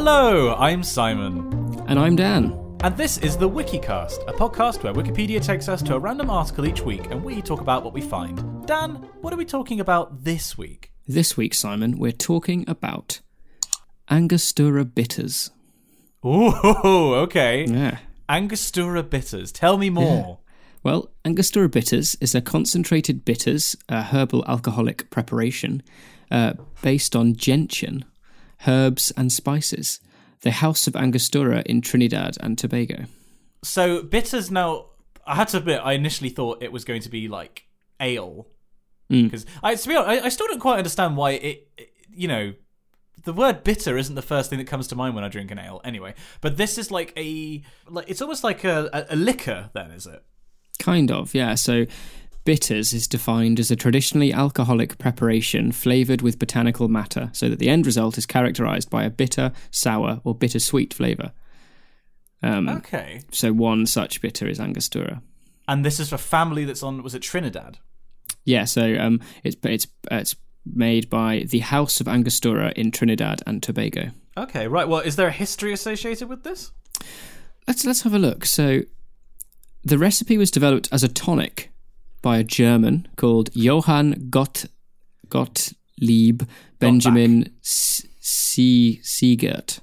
[0.00, 1.84] Hello, I'm Simon.
[1.88, 2.56] And I'm Dan.
[2.84, 6.66] And this is the Wikicast, a podcast where Wikipedia takes us to a random article
[6.66, 8.64] each week and we talk about what we find.
[8.64, 10.92] Dan, what are we talking about this week?
[11.08, 13.20] This week, Simon, we're talking about
[14.08, 15.50] Angostura bitters.
[16.24, 16.54] Ooh,
[17.24, 17.64] okay.
[17.66, 17.98] Yeah.
[18.28, 19.50] Angostura bitters.
[19.50, 20.38] Tell me more.
[20.84, 25.82] Well, Angostura bitters is a concentrated bitters, a herbal alcoholic preparation
[26.30, 26.52] uh,
[26.82, 28.04] based on gentian,
[28.66, 30.00] herbs and spices.
[30.40, 33.04] The House of Angostura in Trinidad and Tobago.
[33.64, 34.86] So, bitters now,
[35.26, 37.64] I had to admit, I initially thought it was going to be like
[38.00, 38.46] ale.
[39.10, 39.24] Hmm.
[39.24, 42.28] Because, I to be honest, I, I still don't quite understand why it, it, you
[42.28, 42.52] know,
[43.24, 45.58] the word bitter isn't the first thing that comes to mind when I drink an
[45.58, 46.14] ale anyway.
[46.40, 50.06] But this is like a, like it's almost like a, a, a liquor then, is
[50.06, 50.22] it?
[50.78, 51.56] Kind of, yeah.
[51.56, 51.86] So,
[52.48, 57.68] bitters is defined as a traditionally alcoholic preparation flavored with botanical matter, so that the
[57.68, 61.32] end result is characterized by a bitter, sour, or bittersweet flavor.
[62.42, 63.20] Um, Okay.
[63.32, 65.20] So, one such bitter is Angostura.
[65.68, 67.80] And this is a family that's on, was it Trinidad?
[68.46, 73.62] Yeah, so um, it's it's it's made by the House of Angostura in Trinidad and
[73.62, 74.12] Tobago.
[74.38, 74.88] Okay, right.
[74.88, 76.72] Well, is there a history associated with this?
[77.66, 78.46] Let's let's have a look.
[78.46, 78.84] So,
[79.84, 81.72] the recipe was developed as a tonic
[82.22, 84.64] by a German called Johann Gott
[85.28, 86.42] Gottlieb
[86.78, 89.80] Benjamin S- Sie- Siegert.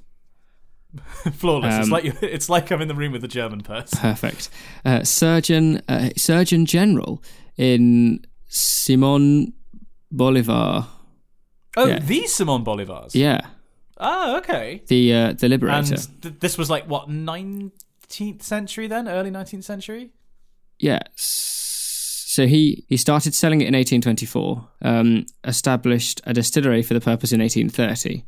[1.34, 1.76] Flawless.
[1.76, 4.00] it's Um, like you, it's like I'm in the room with a German person.
[4.00, 4.50] Perfect.
[4.86, 7.22] Uh, Surgeon uh, Surgeon General
[7.58, 9.54] in Simon
[10.12, 10.88] Bolivar.
[11.78, 12.00] Oh, yeah.
[12.00, 13.14] the Simon Bolivars.
[13.14, 13.42] Yeah,
[13.98, 14.82] Oh, okay.
[14.88, 15.96] the uh, the Liberator.
[15.96, 20.12] And th- this was like what 19th century then, early 19th century.
[20.80, 21.00] Yeah.
[22.36, 27.32] So he, he started selling it in 1824, um, established a distillery for the purpose
[27.32, 28.26] in 1830.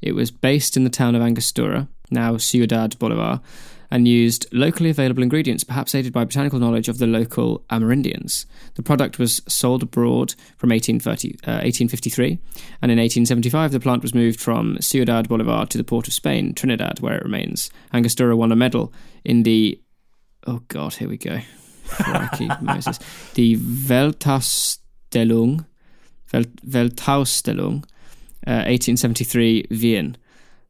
[0.00, 3.42] It was based in the town of Angostura, now Ciudad Bolivar,
[3.90, 8.46] and used locally available ingredients, perhaps aided by botanical knowledge of the local Amerindians.
[8.76, 12.38] The product was sold abroad from 1830, uh, 1853,
[12.80, 16.54] and in 1875 the plant was moved from Ciudad Bolivar to the port of Spain,
[16.54, 17.70] Trinidad, where it remains.
[17.92, 18.90] Angostura won a medal
[19.22, 19.78] in the
[20.46, 21.40] oh god, here we go.
[21.90, 22.98] Crikey, Moses.
[23.34, 25.64] The Weltausstellung,
[26.32, 27.84] Welt, Weltausstellung,
[28.46, 30.16] uh, 1873 Wien,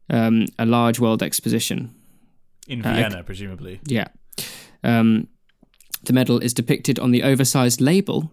[0.09, 1.95] um, a large world exposition.
[2.69, 3.81] In Uh, Vienna, presumably.
[3.87, 4.09] Yeah.
[4.83, 5.29] Um,
[6.05, 8.33] the medal is depicted on the oversized label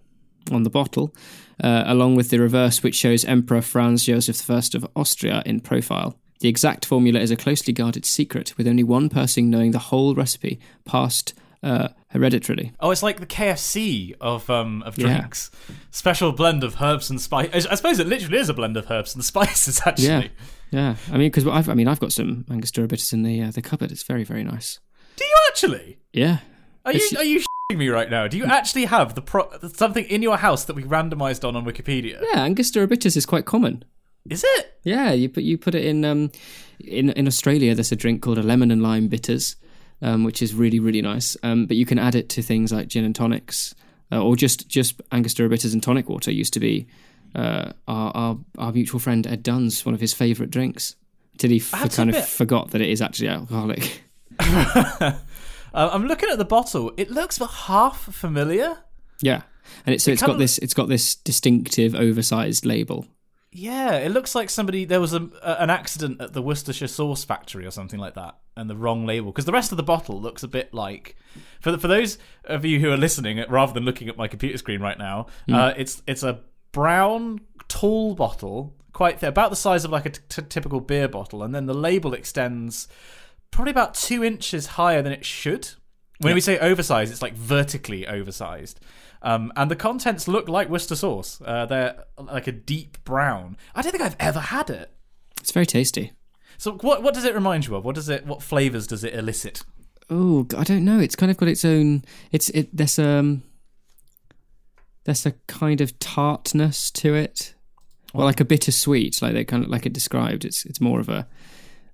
[0.51, 1.13] on the bottle,
[1.61, 6.15] uh, along with the reverse, which shows Emperor Franz Joseph I of Austria in profile.
[6.39, 10.15] The exact formula is a closely guarded secret, with only one person knowing the whole
[10.15, 11.33] recipe, passed
[11.63, 12.71] uh, hereditarily.
[12.79, 15.17] Oh, it's like the KFC of um of Yeah.
[15.19, 15.49] drinks.
[15.91, 17.65] Special blend of herbs and spice.
[17.65, 19.81] I suppose it literally is a blend of herbs and spices.
[19.85, 20.27] Actually, Yeah,
[20.71, 20.95] yeah.
[21.11, 23.61] I mean, because I've, I mean, I've got some Angostura bitters in the uh, the
[23.61, 23.91] cupboard.
[23.91, 24.79] It's very, very nice.
[25.15, 25.97] do you actually?
[26.13, 26.39] Yeah,
[26.85, 27.39] Are you It's- are you
[27.71, 28.27] shitting me right now?
[28.27, 31.65] Do you actually have the pro- something in your house that we randomized on on
[31.65, 32.21] Wikipedia?
[32.33, 32.43] yeah.
[32.43, 33.83] Angostura bitters is quite common.
[34.29, 34.79] Is it?
[34.83, 36.31] Yeah, you put you put it in um
[36.79, 37.73] in in Australia.
[37.75, 39.55] There's a drink called a lemon and lime bitters,
[40.01, 41.37] um, which is really really nice.
[41.43, 43.75] Um, but you can add it to things like gin and tonics,
[44.11, 46.31] uh, or just just Angostura bitters and tonic water.
[46.31, 46.87] Used to be
[47.35, 50.95] uh, our, our our mutual friend Ed Dunn's one of his favourite drinks.
[51.37, 54.01] Till he f- kind of forgot that it is actually alcoholic.
[55.73, 56.91] Uh, I'm looking at the bottle.
[56.97, 58.79] It looks half familiar.
[59.21, 59.43] yeah,
[59.85, 63.05] and it's so it's got this it's got this distinctive oversized label.
[63.51, 67.23] Yeah, it looks like somebody there was a, a, an accident at the Worcestershire sauce
[67.23, 70.19] factory or something like that, and the wrong label because the rest of the bottle
[70.21, 71.15] looks a bit like.
[71.61, 74.57] For the, for those of you who are listening, rather than looking at my computer
[74.57, 76.41] screen right now, uh, it's it's a
[76.71, 81.07] brown tall bottle, quite th- about the size of like a t- t- typical beer
[81.07, 82.87] bottle, and then the label extends
[83.51, 85.69] probably about two inches higher than it should.
[86.19, 88.79] When we say oversized, it's like vertically oversized.
[89.21, 91.39] Um, and the contents look like Worcester sauce.
[91.43, 93.57] Uh, they're like a deep brown.
[93.75, 94.91] I don't think I've ever had it.
[95.39, 96.13] It's very tasty.
[96.57, 97.85] So what what does it remind you of?
[97.85, 99.63] What does it what flavors does it elicit?
[100.09, 100.99] Oh, I don't know.
[100.99, 102.03] It's kind of got its own.
[102.31, 102.75] It's it.
[102.75, 103.43] There's um.
[105.03, 107.53] There's a kind of tartness to it,
[108.13, 110.43] well, like a bittersweet, like they kind of like it described.
[110.43, 111.27] It's it's more of a.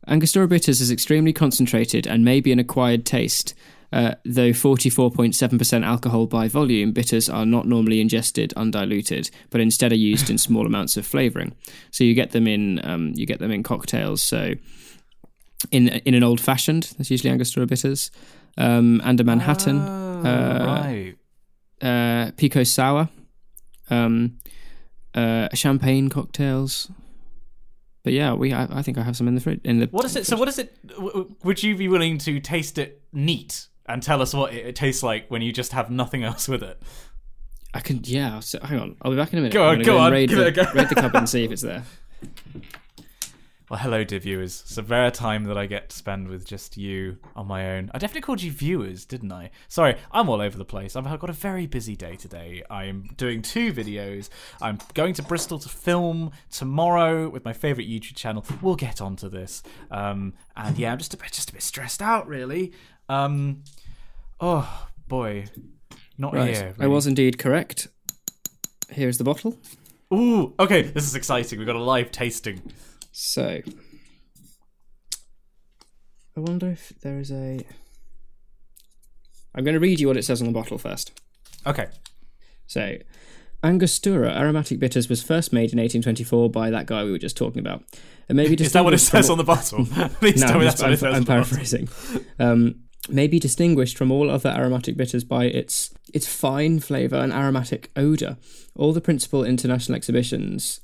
[0.07, 3.53] Angostura bitters is extremely concentrated and may be an acquired taste.
[3.93, 9.95] Uh, though 44.7% alcohol by volume, bitters are not normally ingested undiluted, but instead are
[10.11, 11.53] used in small amounts of flavoring.
[11.91, 14.23] So you get them in um, you get them in cocktails.
[14.23, 14.55] So
[15.71, 18.09] in in an old fashioned, that's usually Angostura bitters,
[18.57, 21.15] um, and a Manhattan, uh, right.
[21.87, 23.09] uh, Pisco sour,
[23.91, 24.39] um,
[25.13, 26.89] uh, champagne cocktails.
[28.03, 29.61] but yeah, we I, I think I have some in the fridge.
[29.63, 30.25] In the What is it?
[30.25, 30.75] So what is it?
[30.87, 34.75] w- Would you be willing to taste it neat and tell us what it, it
[34.75, 36.81] tastes like when you just have nothing else with it?
[37.73, 38.39] I can yeah.
[38.39, 39.53] So, hang on, I'll be back in a minute.
[39.53, 40.63] Go on, gonna go on, Raid the, go.
[40.73, 41.83] raid the cupboard and see if it's there.
[43.73, 44.61] Well, hello, dear viewers.
[44.61, 47.89] It's a rare time that I get to spend with just you on my own.
[47.91, 49.49] I definitely called you viewers, didn't I?
[49.67, 50.95] Sorry, I'm all over the place.
[50.95, 52.61] I've got a very busy day today.
[52.69, 54.29] I'm doing two videos.
[54.61, 58.45] I'm going to Bristol to film tomorrow with my favourite YouTube channel.
[58.61, 59.63] We'll get onto this.
[59.89, 62.73] Um, and yeah, I'm just a bit, just a bit stressed out, really.
[63.13, 63.63] Um,
[64.39, 65.45] oh boy,
[66.17, 66.75] not Right, here.
[66.79, 67.87] I was indeed correct.
[68.91, 69.57] Here is the bottle.
[70.13, 71.57] Ooh, okay, this is exciting.
[71.59, 72.61] We've got a live tasting.
[73.11, 73.61] So,
[76.35, 77.65] I wonder if there is a.
[79.55, 81.11] I'm going to read you what it says on the bottle first.
[81.67, 81.87] Okay.
[82.65, 82.97] So,
[83.63, 87.59] Angostura aromatic bitters was first made in 1824 by that guy we were just talking
[87.59, 87.83] about.
[88.27, 89.85] It may be Is that what it says on the bottle?
[90.19, 91.03] Please No, tell me that's what I'm- it says.
[91.03, 91.43] I'm on the bottle.
[91.45, 91.89] paraphrasing.
[92.39, 97.33] Um, may be distinguished from all other aromatic bitters by its its fine flavour and
[97.33, 98.37] aromatic odour.
[98.75, 100.81] All the principal international exhibitions.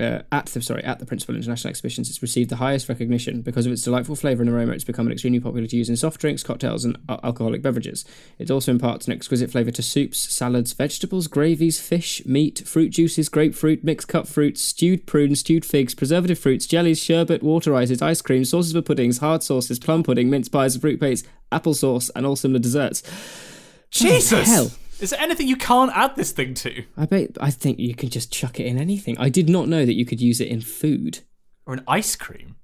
[0.00, 3.66] Uh, at the sorry at the principal international exhibitions, it's received the highest recognition because
[3.66, 4.72] of its delightful flavour and aroma.
[4.72, 8.04] It's become extremely popular to use in soft drinks, cocktails, and al- alcoholic beverages.
[8.38, 13.28] It also imparts an exquisite flavour to soups, salads, vegetables, gravies, fish, meat, fruit juices,
[13.28, 18.22] grapefruit, mixed cut fruits, stewed prunes, stewed figs, preservative fruits, jellies, sherbet, water ices, ice
[18.22, 22.24] cream, sauces for puddings, hard sauces, plum pudding, mince pies, fruit paste, apple sauce, and
[22.24, 23.02] all similar desserts.
[23.90, 24.46] Jesus!
[24.46, 24.70] hell?
[25.00, 26.84] Is there anything you can't add this thing to?
[26.96, 29.16] I bet I think you can just chuck it in anything.
[29.18, 31.20] I did not know that you could use it in food.
[31.66, 32.56] Or an ice cream?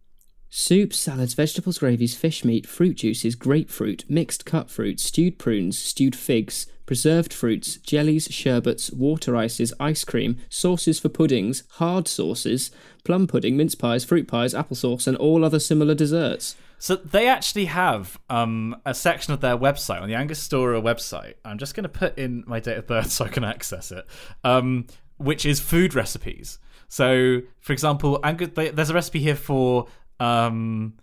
[0.57, 6.15] Soups, salads, vegetables, gravies, fish meat, fruit juices, grapefruit, mixed cut fruit, stewed prunes, stewed
[6.15, 12.71] figs, preserved fruits, jellies, sherbets, water ices, ice cream, sauces for puddings, hard sauces,
[13.03, 16.55] plum pudding, mince pies, fruit pies, applesauce, and all other similar desserts.
[16.79, 21.35] So they actually have um, a section of their website on the Angus Angostura website.
[21.45, 24.07] I'm just going to put in my date of birth so I can access it,
[24.45, 24.87] um,
[25.17, 26.61] which is food recipes.
[26.87, 29.89] So, for example, they- there's a recipe here for
[30.21, 30.95] um,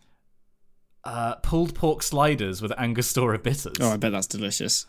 [1.03, 3.75] uh, pulled pork sliders with Angostura bitters.
[3.79, 4.85] Oh, I bet that's delicious.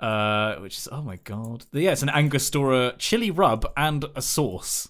[0.00, 4.88] uh, which is oh my god, yeah, it's an Angostura chili rub and a sauce,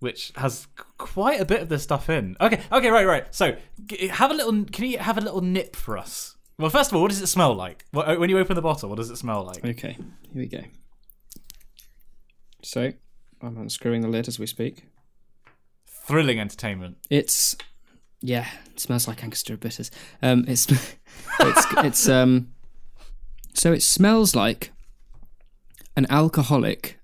[0.00, 0.66] which has
[0.98, 2.36] quite a bit of this stuff in.
[2.40, 3.34] Okay, okay, right, right.
[3.34, 3.56] So
[4.10, 4.64] have a little.
[4.66, 6.36] Can you have a little nip for us?
[6.58, 7.84] Well, first of all, what does it smell like?
[7.92, 9.64] When you open the bottle, what does it smell like?
[9.64, 9.92] Okay,
[10.32, 10.60] here we go.
[12.62, 12.92] So,
[13.40, 14.84] I'm unscrewing the lid as we speak.
[15.86, 16.96] Thrilling entertainment.
[17.10, 17.56] It's
[18.20, 19.90] yeah, it smells like Angostura bitters.
[20.22, 20.66] Um, it's
[21.40, 22.52] it's it's um,
[23.54, 24.72] so it smells like
[25.96, 26.98] an alcoholic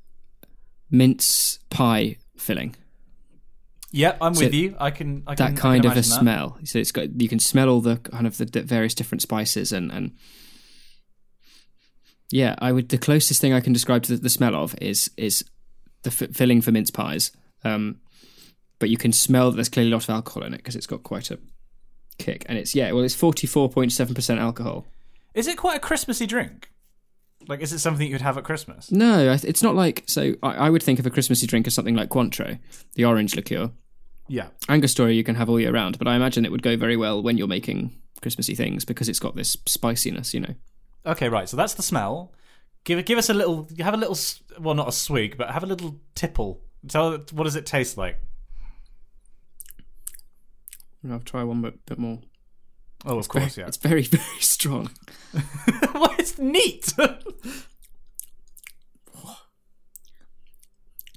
[0.90, 2.76] mince pie filling.
[3.92, 4.76] Yep, I'm So with you.
[4.80, 5.22] I can.
[5.26, 6.02] I can That kind I of a that.
[6.04, 6.58] smell.
[6.64, 9.72] So it's got you can smell all the kind of the, the various different spices
[9.72, 10.12] and and
[12.30, 15.10] yeah, I would the closest thing I can describe to the, the smell of is
[15.16, 15.44] is
[16.02, 17.30] the f- filling for mince pies.
[17.62, 18.00] Um,
[18.78, 20.86] but you can smell that there's clearly a lot of alcohol in it because it's
[20.86, 21.38] got quite a
[22.18, 24.86] kick, and it's yeah, well, it's forty four point seven percent alcohol.
[25.34, 26.70] Is it quite a Christmassy drink?
[27.46, 28.90] Like, is it something you'd have at Christmas?
[28.90, 30.34] No, it's not like so.
[30.42, 32.58] I, I would think of a Christmassy drink as something like Cointreau,
[32.94, 33.70] the orange liqueur.
[34.28, 34.48] Yeah.
[34.68, 37.22] Angostura you can have all year round, but I imagine it would go very well
[37.22, 40.54] when you're making Christmassy things because it's got this spiciness, you know.
[41.04, 41.48] Okay, right.
[41.48, 42.32] So that's the smell.
[42.84, 43.06] Give it.
[43.06, 43.68] Give us a little.
[43.78, 44.16] Have a little.
[44.58, 46.62] Well, not a swig, but have a little tipple.
[46.88, 47.18] Tell.
[47.32, 48.18] What does it taste like?
[51.12, 52.20] I'll try one bit, bit more.
[53.04, 53.66] Oh, of course, yeah.
[53.66, 54.90] It's very, very strong.
[55.94, 56.92] well, it's neat.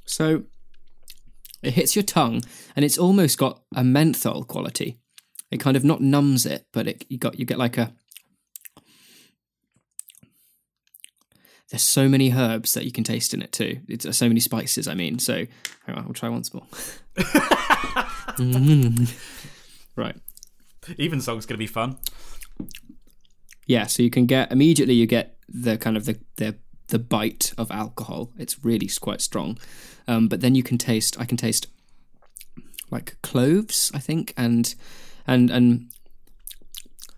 [0.10, 0.46] So
[1.62, 2.42] it hits your tongue,
[2.76, 4.98] and it's almost got a menthol quality.
[5.52, 7.94] It kind of not numbs it, but it you got you get like a.
[11.70, 13.82] There's so many herbs that you can taste in it too.
[13.88, 14.88] It's uh, so many spices.
[14.88, 15.46] I mean, so
[15.86, 16.66] hang on, I'll try once more.
[18.38, 19.14] Mm.
[19.98, 20.16] Right.
[20.98, 21.98] Evensong's gonna be fun.
[23.66, 26.56] Yeah, so you can get immediately you get the kind of the the
[26.88, 28.32] the bite of alcohol.
[28.38, 29.58] It's really quite strong,
[30.08, 31.20] um, but then you can taste.
[31.20, 31.68] I can taste
[32.90, 34.74] like cloves, I think, and
[35.26, 35.92] and and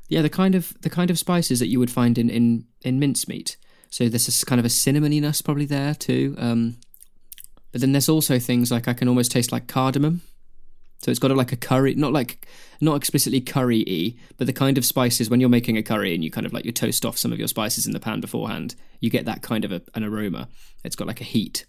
[0.08, 3.00] yeah, the kind of the kind of spices that you would find in in in
[3.00, 3.58] mincemeat.
[3.92, 6.36] So there's this kind of a cinnamoniness probably there too.
[6.38, 6.78] Um,
[7.72, 10.22] but then there's also things like I can almost taste like cardamom.
[11.02, 12.46] So it's got a, like a curry, not like
[12.82, 16.24] not explicitly curry y, but the kind of spices when you're making a curry and
[16.24, 18.76] you kind of like you toast off some of your spices in the pan beforehand,
[19.00, 20.50] you get that kind of a, an aroma.
[20.84, 21.66] It's got like a heat.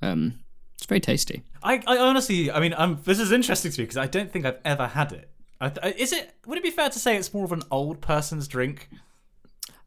[0.00, 0.40] Um,
[0.74, 1.42] It's very tasty.
[1.62, 4.44] I, I honestly, I mean, um, this is interesting to me because I don't think
[4.44, 5.30] I've ever had it.
[5.60, 6.34] I, th- is it?
[6.46, 8.88] Would it be fair to say it's more of an old person's drink?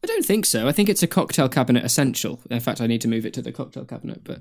[0.01, 0.67] I don't think so.
[0.67, 2.39] I think it's a cocktail cabinet essential.
[2.49, 4.23] In fact, I need to move it to the cocktail cabinet.
[4.23, 4.39] But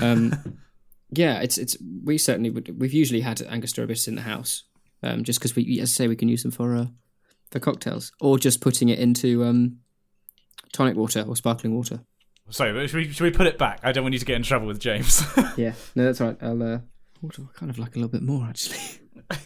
[0.00, 0.60] um,
[1.10, 2.80] yeah, it's it's we certainly would.
[2.80, 4.64] We've usually had Angostura bitters in the house,
[5.02, 6.86] um, just because we, as I say, we can use them for uh,
[7.50, 9.78] for cocktails, or just putting it into um,
[10.72, 12.00] tonic water or sparkling water.
[12.50, 13.80] Sorry, but should we, should we put it back?
[13.82, 15.22] I don't want you to get in trouble with James.
[15.56, 16.36] Yeah, no, that's right.
[16.40, 16.78] I'll uh,
[17.20, 18.78] what do I kind of like a little bit more actually.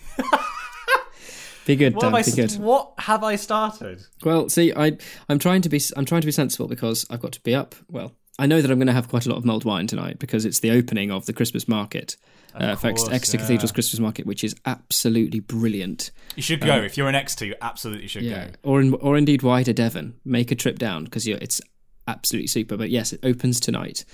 [1.66, 2.12] be good, what, Dan.
[2.12, 2.52] have I, Be good.
[2.58, 4.02] what have I started?
[4.24, 7.32] Well, see, I I'm trying to be I'm trying to be sensible because I've got
[7.32, 7.74] to be up.
[7.88, 10.18] Well, I know that I'm going to have quite a lot of mulled wine tonight
[10.18, 12.16] because it's the opening of the Christmas market,
[12.54, 13.42] uh, for course, Exeter yeah.
[13.46, 16.10] Cathedral's Christmas market, which is absolutely brilliant.
[16.34, 16.76] You should go.
[16.82, 18.52] if you're an Exeter, you absolutely should Um, Yeah, go.
[18.62, 20.14] or in, or indeed wider Devon.
[20.24, 21.60] Make a trip down because it's
[22.08, 22.76] absolutely super.
[22.76, 24.04] But yes, it opens tonight.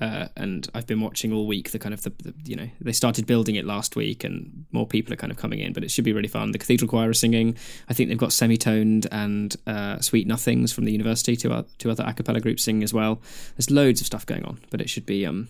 [0.00, 2.92] Uh, and I've been watching all week the kind of the, the you know they
[2.92, 5.90] started building it last week and more people are kind of coming in but it
[5.90, 7.56] should be really fun the cathedral choir are singing
[7.88, 11.90] I think they've got Semi-Toned and uh, sweet nothings from the university two, o- two
[11.90, 13.20] other a cappella groups singing as well
[13.56, 15.48] there's loads of stuff going on but it should be um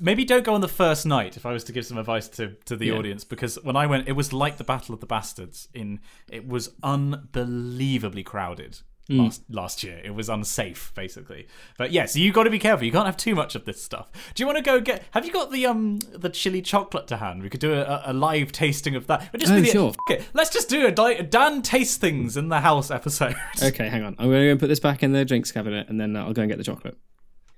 [0.00, 1.36] Maybe don't go on the first night.
[1.36, 2.92] If I was to give some advice to, to the Yeah.
[2.94, 5.66] audience, because when I went, it was like the Battle of the Bastards.
[5.74, 5.98] In
[6.30, 8.78] it was unbelievably crowded
[9.08, 9.18] Hmm.
[9.18, 10.00] last last year.
[10.04, 11.48] It was unsafe, basically.
[11.76, 12.86] But yeah, so you got to be careful.
[12.86, 14.10] You can't have too much of this stuff.
[14.34, 15.02] Do you want to go get?
[15.10, 17.42] Have you got the um the chili chocolate to hand?
[17.42, 19.28] We could do a, a live tasting of that.
[19.32, 19.88] But just Oh, the, sure.
[19.90, 20.24] f- it.
[20.34, 23.34] Let's just do a, di- a Dan taste things in the house episode.
[23.62, 25.88] okay hang on I'm going to go and put this back in the drinks cabinet
[25.88, 26.96] and then uh, I'll go and get the chocolate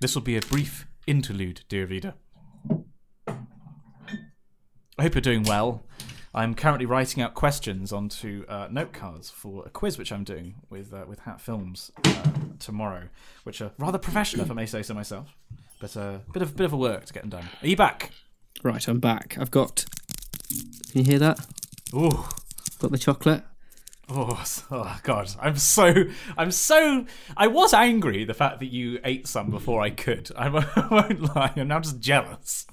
[0.00, 2.14] This will be a brief interlude, dear reader.
[4.96, 5.82] I hope you're doing well.
[6.34, 10.56] I'm currently writing out questions onto uh, note cards for a quiz which I'm doing
[10.68, 12.24] with uh, with Hat Films uh,
[12.58, 13.04] tomorrow,
[13.44, 15.34] which are rather professional, if I may say so myself.
[15.80, 17.48] But a uh, bit of bit of a work to get them done.
[17.62, 18.10] Are you back?
[18.62, 19.84] right I'm back I've got
[20.90, 21.46] can you hear that
[21.92, 22.24] Ooh.
[22.78, 23.42] got the chocolate
[24.06, 25.30] Oh, oh God!
[25.40, 26.04] I'm so,
[26.36, 27.06] I'm so.
[27.38, 30.30] I was angry the fact that you ate some before I could.
[30.36, 31.54] I won't I won't lie.
[31.56, 32.66] I'm now just jealous.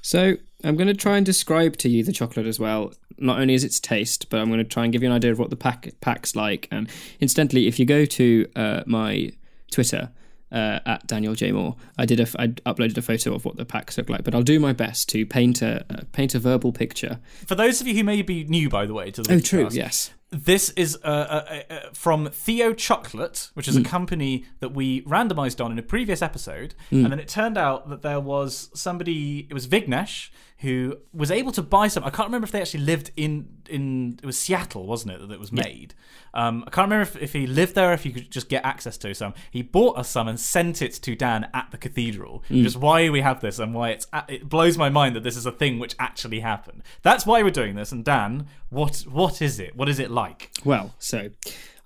[0.00, 2.94] So I'm going to try and describe to you the chocolate as well.
[3.18, 5.32] Not only is its taste, but I'm going to try and give you an idea
[5.32, 6.68] of what the pack pack's like.
[6.70, 6.88] And
[7.20, 9.32] incidentally, if you go to uh, my
[9.70, 10.10] Twitter
[10.50, 13.56] uh, at Daniel J Maw, I did a f- I uploaded a photo of what
[13.56, 14.24] the packs look like.
[14.24, 17.18] But I'll do my best to paint a uh, paint a verbal picture.
[17.46, 19.68] For those of you who may be new, by the way, to the Oh, true.
[19.70, 20.10] Yes.
[20.30, 23.82] This is uh, uh, uh, from Theo Chocolate, which is Hmm.
[23.82, 26.74] a company that we randomized on in a previous episode.
[26.90, 27.04] Hmm.
[27.04, 31.52] And then it turned out that there was somebody, it was Vignesh, who was able
[31.52, 32.02] to buy some.
[32.04, 35.30] I can't remember if they actually lived in, in it was Seattle, wasn't it, that
[35.32, 35.94] it was made.
[36.34, 38.98] Um, I can't remember if, if he lived there, if he could just get access
[38.98, 39.34] to some.
[39.52, 42.56] He bought us some and sent it to Dan at the cathedral, Hmm.
[42.58, 45.36] which is why we have this and why it's it blows my mind that this
[45.36, 46.82] is a thing which actually happened.
[47.02, 47.92] That's why we're doing this.
[47.92, 49.76] And Dan, what what is it?
[49.76, 50.50] What is it like?
[50.64, 51.30] Well, so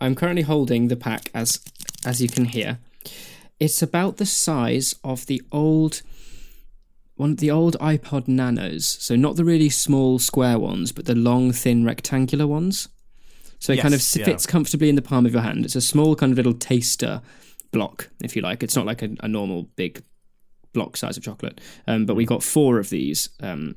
[0.00, 1.60] I'm currently holding the pack as
[2.04, 2.78] as you can hear.
[3.60, 6.02] It's about the size of the old
[7.16, 8.86] one the old iPod Nanos.
[8.86, 12.88] So not the really small square ones, but the long thin rectangular ones.
[13.58, 14.24] So it kind of Yes, yeah.
[14.24, 15.64] fits comfortably in the palm of your hand.
[15.64, 17.22] It's a small kind of little taster
[17.70, 18.64] block, if you like.
[18.64, 20.02] It's not like a, a normal big
[20.72, 21.60] block size of chocolate.
[21.86, 23.76] Um, but we got four of these, um,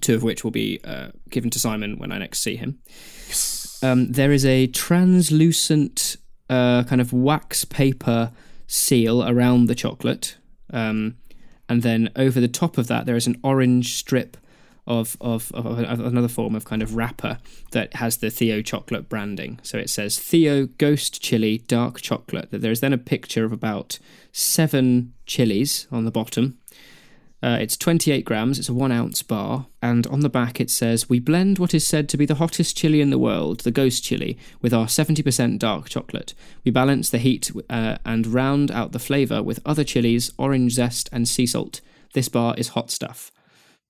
[0.00, 2.78] two of which will be uh, given to Simon when I next see him.
[3.82, 6.16] Um, there is a translucent
[6.48, 8.32] uh, kind of wax paper
[8.66, 10.36] seal around the chocolate,
[10.72, 11.16] um,
[11.68, 14.36] and then over the top of that there is an orange strip
[14.86, 17.38] of, of, of, of another form of kind of wrapper
[17.70, 19.58] that has the Theo chocolate branding.
[19.62, 22.50] So it says Theo Ghost Chili Dark Chocolate.
[22.50, 23.98] That there is then a picture of about
[24.32, 26.58] seven chilies on the bottom.
[27.44, 31.10] Uh, it's 28 grams, it's a one ounce bar, and on the back it says,
[31.10, 34.02] We blend what is said to be the hottest chili in the world, the ghost
[34.02, 36.32] chili, with our 70% dark chocolate.
[36.64, 41.10] We balance the heat uh, and round out the flavour with other chilies, orange zest,
[41.12, 41.82] and sea salt.
[42.14, 43.30] This bar is hot stuff.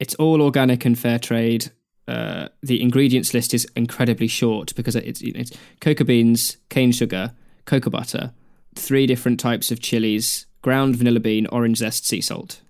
[0.01, 1.71] It's all organic and fair trade.
[2.09, 7.31] Uh, the ingredients list is incredibly short because it's, it's cocoa beans, cane sugar,
[7.67, 8.33] cocoa butter,
[8.75, 12.61] three different types of chilies, ground vanilla bean, orange zest, sea salt.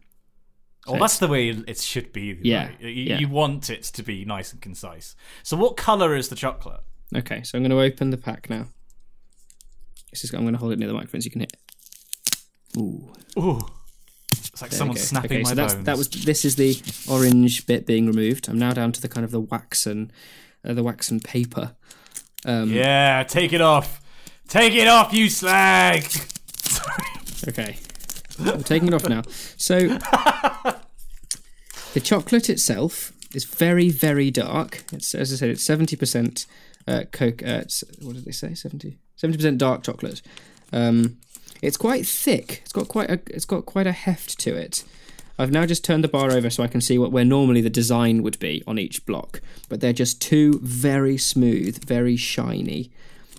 [0.87, 2.39] Well, that's the way it should be.
[2.43, 2.81] Yeah, right?
[2.81, 3.19] You, yeah.
[3.19, 5.17] you want it to be nice and concise.
[5.43, 6.81] So, what color is the chocolate?
[7.15, 8.67] Okay, so I'm going to open the pack now.
[10.11, 11.49] This is, I'm going to hold it near the microphone so you can hear.
[11.53, 12.77] it.
[12.77, 13.61] Ooh, Ooh,
[14.31, 15.87] it's like there someone snapping okay, my so that's, bones.
[15.87, 18.49] that was this is the orange bit being removed.
[18.49, 20.13] I'm now down to the kind of the wax and
[20.65, 21.77] uh, the wax and paper.
[22.45, 24.01] Um, yeah, take it off.
[24.49, 26.03] Take it off, you slag.
[26.57, 27.07] Sorry.
[27.49, 27.77] Okay,
[28.41, 29.23] I'm taking it off now.
[29.57, 29.99] So
[31.95, 34.83] The chocolate itself is very, very dark.
[34.93, 36.45] It's as I said, it's seventy percent
[36.89, 37.41] uh, coke.
[37.47, 37.63] Uh,
[38.03, 38.53] what did they say?
[38.55, 40.21] 70 percent dark chocolate.
[40.73, 41.19] Um,
[41.63, 42.63] it's quite thick.
[42.65, 43.21] It's got quite a.
[43.29, 44.83] It's got quite a heft to it.
[45.39, 47.71] I've now just turned the bar over so I can see what where normally the
[47.71, 52.91] design would be on each block, but they're just two very smooth, very shiny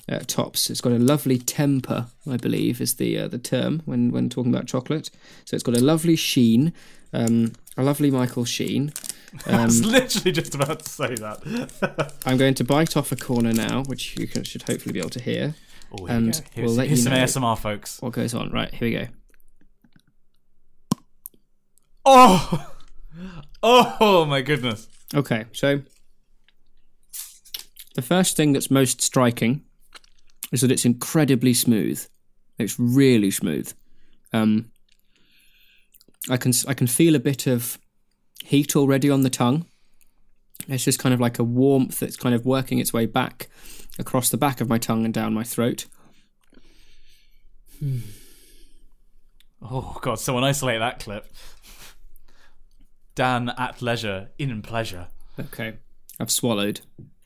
[0.09, 0.69] uh, tops.
[0.69, 4.53] It's got a lovely temper, I believe, is the uh, the term when when talking
[4.53, 5.09] about chocolate.
[5.45, 6.73] So it's got a lovely sheen,
[7.13, 8.93] um, a lovely Michael sheen.
[9.47, 12.13] I Um, was literally just about to say that.
[12.25, 15.09] I'm going to bite off a corner now, which you can, should hopefully be able
[15.09, 15.55] to hear
[15.91, 16.37] Oh, here And we go.
[16.53, 17.51] Here's, we'll let here's you some know.
[17.53, 18.01] ASMR, folks.
[18.01, 18.49] what goes on.
[18.51, 19.07] Right, here we go.
[22.05, 22.71] Oh,
[23.63, 24.87] oh my goodness.
[25.13, 25.81] Okay, so
[27.95, 29.63] the first thing that's most striking
[30.51, 32.05] is that it's incredibly smooth.
[32.57, 33.71] It's really smooth.
[34.33, 34.71] Um,
[36.29, 37.77] I can I can feel a bit of
[38.43, 39.65] heat already on the tongue.
[40.67, 43.49] It's just kind of like a warmth that's kind of working its way back
[43.99, 45.85] across the back of my tongue and down my throat.
[49.61, 51.31] Oh god, someone isolate that clip.
[53.13, 55.07] Dan at leisure, in pleasure.
[55.39, 55.75] Okay,
[56.19, 56.81] I've swallowed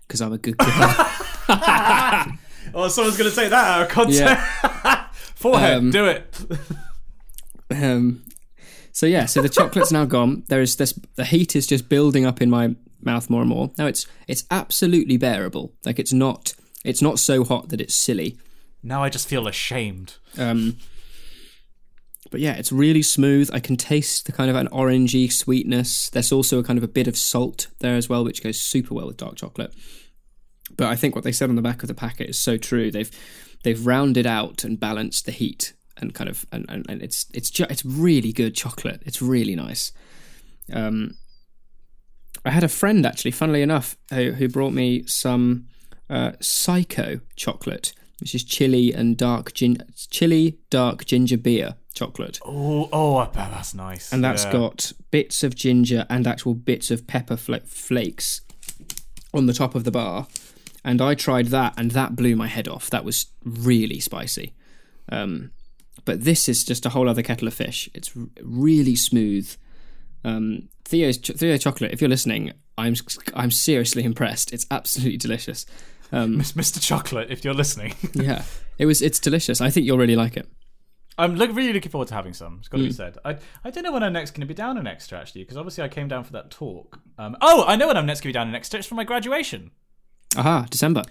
[0.08, 1.12] because I'm a good girl.
[2.74, 4.44] Oh, someone's going to take that out of context.
[5.36, 6.36] Forehead, Um, do it.
[7.72, 8.24] Um,
[8.92, 10.44] so yeah, so the chocolate's now gone.
[10.48, 10.92] There is this.
[11.16, 13.70] The heat is just building up in my mouth more and more.
[13.78, 15.74] Now it's it's absolutely bearable.
[15.86, 18.38] Like it's not it's not so hot that it's silly.
[18.82, 20.16] Now I just feel ashamed.
[20.38, 20.78] Um,
[22.32, 23.50] but yeah, it's really smooth.
[23.54, 26.10] I can taste the kind of an orangey sweetness.
[26.10, 28.94] There's also a kind of a bit of salt there as well, which goes super
[28.96, 29.74] well with dark chocolate.
[30.78, 32.92] But I think what they said on the back of the packet is so true.
[32.92, 33.12] They've
[33.64, 37.50] they've rounded out and balanced the heat and kind of and, and, and it's it's
[37.50, 39.02] ju- it's really good chocolate.
[39.06, 39.92] It's really nice.
[40.72, 41.16] Um,
[42.46, 45.68] I had a friend actually, funnily enough, who, who brought me some
[46.10, 52.88] uh, Psycho chocolate, which is chili and dark gin- chili dark ginger beer chocolate, Oh,
[52.94, 54.14] oh, I bet that's nice.
[54.14, 54.54] and that's Yeah.
[54.54, 58.40] got bits of ginger and actual bits of pepper fla- flakes
[59.34, 60.28] on the top of the bar.
[60.84, 62.90] And I tried that, and that blew my head off.
[62.90, 64.54] That was really spicy.
[65.12, 65.52] Um,
[66.06, 67.90] but this is just a whole other kettle of fish.
[67.94, 69.54] It's r- really smooth.
[70.24, 71.92] Um, Theo's Theo chocolate.
[71.92, 72.96] If you're listening, I'm
[73.34, 74.54] I'm seriously impressed.
[74.54, 75.66] It's absolutely delicious.
[76.12, 76.82] Um, Mr.
[76.82, 77.94] Chocolate, if you're listening.
[78.14, 78.44] yeah,
[78.78, 79.02] it was.
[79.02, 79.62] It's delicious.
[79.62, 80.48] I think you'll really like it.
[81.18, 82.58] I'm look, really looking forward to having some.
[82.60, 82.88] It's got to Mm.
[82.88, 83.18] be said.
[83.26, 85.58] I I don't know when I'm next going to be down in Exeter actually, because
[85.58, 87.00] obviously I came down for that talk.
[87.18, 88.78] Um, oh, I know when I'm next going to be down in Exeter.
[88.78, 89.72] It's for my graduation
[90.38, 91.04] Aha, December.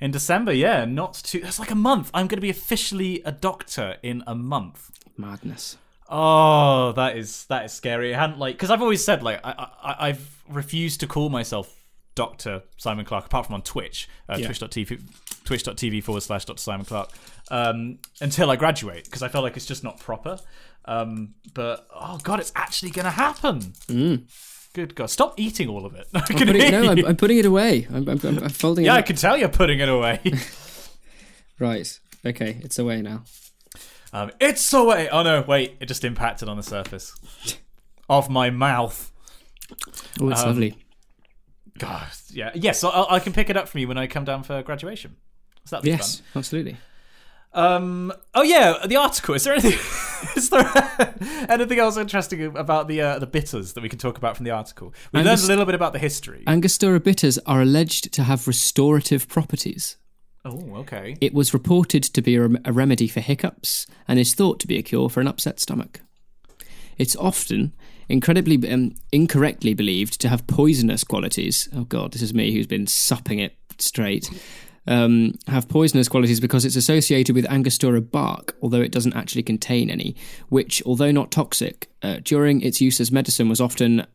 [0.00, 0.52] in December.
[0.52, 1.40] Yeah, not too.
[1.40, 2.10] That's like a month.
[2.14, 4.90] I'm going to be officially a doctor in a month.
[5.16, 5.76] Madness.
[6.08, 8.14] Oh, that is that is scary.
[8.14, 11.74] I hadn't like because I've always said like I, I I've refused to call myself
[12.14, 14.46] Doctor Simon Clark apart from on Twitch, uh, Yeah.
[14.46, 15.00] twitch.tv
[15.44, 17.10] twitch.tv forward slash Dr Simon Clark
[17.50, 20.38] um, until I graduate because I felt like it's just not proper.
[20.84, 23.72] Um, but oh god, it's actually gonna happen.
[24.74, 26.06] Good God, stop eating all of it.
[26.14, 26.46] I can Mm.
[26.46, 27.04] Putting, no, I'm.
[27.06, 27.86] I'm putting it away.
[27.92, 28.86] I'm, I'm, I'm folding it.
[28.86, 28.98] yeah, it.
[28.98, 30.20] I can tell you're putting it away.
[31.58, 32.00] Right.
[32.26, 33.22] Okay, it's away now.
[34.12, 35.08] um, it's away.
[35.10, 37.14] Oh no, wait, it just impacted on the surface
[38.08, 39.12] of my mouth.
[40.20, 40.76] Oh, it's Um, lovely.
[41.78, 42.82] God, yeah, yes.
[42.82, 45.16] I, I can pick it up from you when I come down for graduation.
[45.66, 46.76] So that'd be Yes, absolutely.
[47.54, 48.12] Um.
[48.34, 49.34] Oh yeah, the article.
[49.34, 49.72] Is there anything?
[50.36, 51.14] is there
[51.48, 54.50] anything else interesting about the uh, the bitters that we can talk about from the
[54.50, 54.94] article?
[55.12, 56.44] We learned a little bit about the history.
[56.46, 59.96] Angostura bitters are alleged to have restorative properties.
[60.44, 61.16] oh, okay.
[61.20, 64.66] It was reported to be a, rem- a remedy for hiccups and is thought to
[64.66, 66.00] be a cure for an upset stomach.
[66.98, 67.72] It's often
[68.08, 71.68] incredibly um, incorrectly believed to have poisonous qualities.
[71.74, 74.30] Oh god, this is me who's been supping it straight.
[74.84, 79.88] Um, have poisonous qualities because it's associated with Angostura bark, although it doesn't actually contain
[79.88, 80.16] any.
[80.48, 84.06] Which, although not toxic, uh, during its use as medicine was often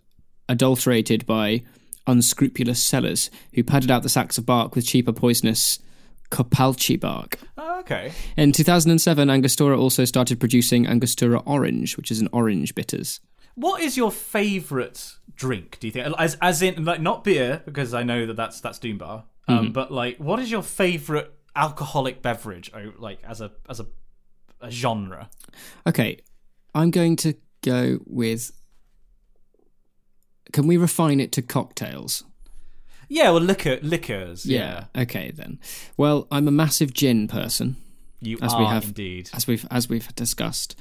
[0.50, 1.64] adulterated by
[2.06, 5.80] unscrupulous sellers who padded out the sacks of bark with cheaper poisonous
[6.32, 7.40] copalchi bark.
[7.58, 8.12] Oh, okay.
[8.36, 13.20] In 2007, Angostura also started producing Angostura Orange, which is an orange bitters.
[13.56, 15.78] What is your favourite drink?
[15.80, 18.78] Do you think, as as in like not beer because I know that that's that's
[18.78, 19.72] Doombar, um, Mm-hmm.
[19.74, 22.72] but like what is your favourite alcoholic beverage?
[22.74, 23.88] oh, Like as a as a,
[24.62, 25.30] a genre.
[25.86, 26.20] Okay,
[26.76, 27.34] I'm going to
[27.64, 28.52] go with.
[30.54, 32.24] Can we refine it to cocktails?
[33.10, 34.46] Yeah, well, liquor liquors.
[34.46, 35.60] Yeah, Okay then.
[35.96, 37.78] Well, I'm a massive gin person,
[38.22, 39.30] you As are we have- indeed.
[39.34, 40.76] as we've as we've discussed.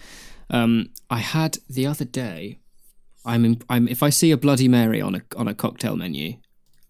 [0.50, 2.58] Um, I had the other day.
[3.24, 6.34] I'm, in, I'm if I see a Bloody Mary on a on a cocktail menu,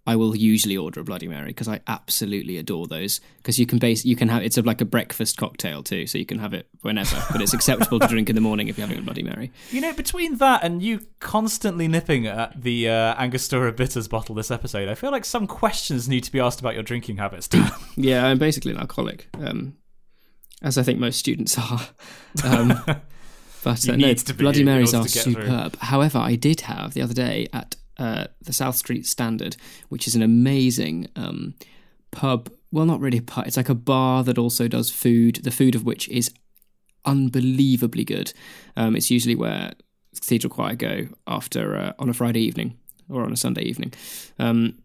[0.07, 3.21] I will usually order a Bloody Mary because I absolutely adore those.
[3.39, 6.17] Because you can base you can have it's a, like a breakfast cocktail too, so
[6.17, 8.87] you can have it whenever, but it's acceptable to drink in the morning if you're
[8.87, 9.51] having a Bloody Mary.
[9.71, 14.51] You know, between that and you constantly nipping at the uh, Angostura Bitters bottle this
[14.51, 17.49] episode, I feel like some questions need to be asked about your drinking habits.
[17.99, 19.77] Yeah, I'm basically an alcoholic, um,
[20.63, 21.81] as I think most students are.
[22.45, 22.69] Um,
[23.65, 25.33] but uh, no, Bloody Marys are through.
[25.33, 25.77] superb.
[25.79, 29.57] However, I did have the other day at uh, the South Street Standard,
[29.89, 31.55] which is an amazing um,
[32.11, 32.51] pub.
[32.73, 33.47] Well, not really a pub.
[33.47, 35.37] It's like a bar that also does food.
[35.37, 36.31] The food of which is
[37.05, 38.33] unbelievably good.
[38.77, 39.73] Um, it's usually where
[40.15, 42.77] Cathedral Choir go after uh, on a Friday evening
[43.09, 43.93] or on a Sunday evening.
[44.39, 44.79] Um,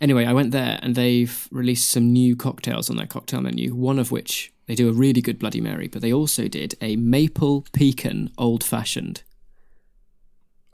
[0.00, 3.74] anyway, I went there and they've released some new cocktails on their cocktail menu.
[3.74, 6.96] One of which they do a really good Bloody Mary, but they also did a
[6.96, 9.22] maple pecan old fashioned.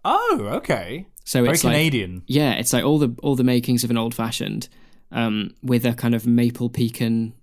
[0.04, 1.06] oh, okay.
[1.24, 2.22] So Very it's like Canadian.
[2.26, 4.68] yeah, it's like all the all the makings of an old fashioned,
[5.10, 7.34] um, with a kind of maple pecan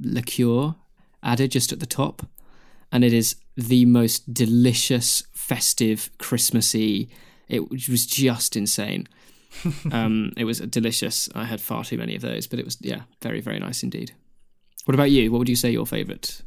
[0.00, 0.74] liqueur
[1.22, 2.26] added just at the top,
[2.90, 7.08] and it is the most delicious, festive, Christmassy.
[7.48, 9.08] It was just insane.
[9.92, 11.28] um, it was delicious.
[11.34, 14.12] I had far too many of those, but it was yeah, very very nice indeed.
[14.84, 15.30] What about you?
[15.30, 16.42] What would you say your favourite?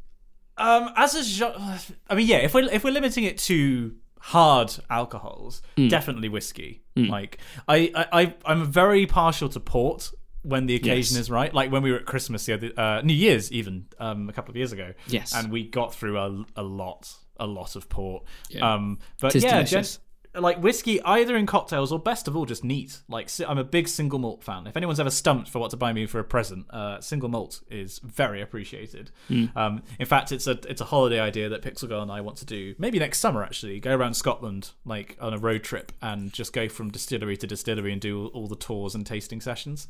[0.58, 2.38] Um, as a genre, I mean, yeah.
[2.38, 6.84] If we're if we're limiting it to hard alcohols, definitely whiskey.
[6.96, 10.12] Like I, I, I'm very partial to port
[10.44, 11.22] when the occasion Yes.
[11.26, 11.54] is right.
[11.54, 14.52] Like when we were at Christmas the other, uh, New Year's even um, a couple
[14.52, 14.94] of years ago.
[15.08, 15.34] Yes.
[15.36, 18.24] and we got through a, a lot, a lot of port.
[18.50, 18.74] Yeah.
[18.74, 19.86] Um, but Tis yeah, gen-
[20.34, 23.00] like whiskey, either in cocktails or best of all, just neat.
[23.10, 24.66] Like I'm a big single malt fan.
[24.68, 27.62] If anyone's ever stumped for what to buy me for a present, uh, single malt
[27.70, 29.12] is very appreciated.
[29.28, 29.46] Hmm.
[29.56, 32.38] Um, in fact, it's a it's a holiday idea that Pixel Girl and I want
[32.38, 32.76] to do.
[32.78, 36.70] Maybe next summer, actually, go around Scotland like on a road trip and just go
[36.70, 39.88] from distillery to distillery and do all, all the tours and tasting sessions.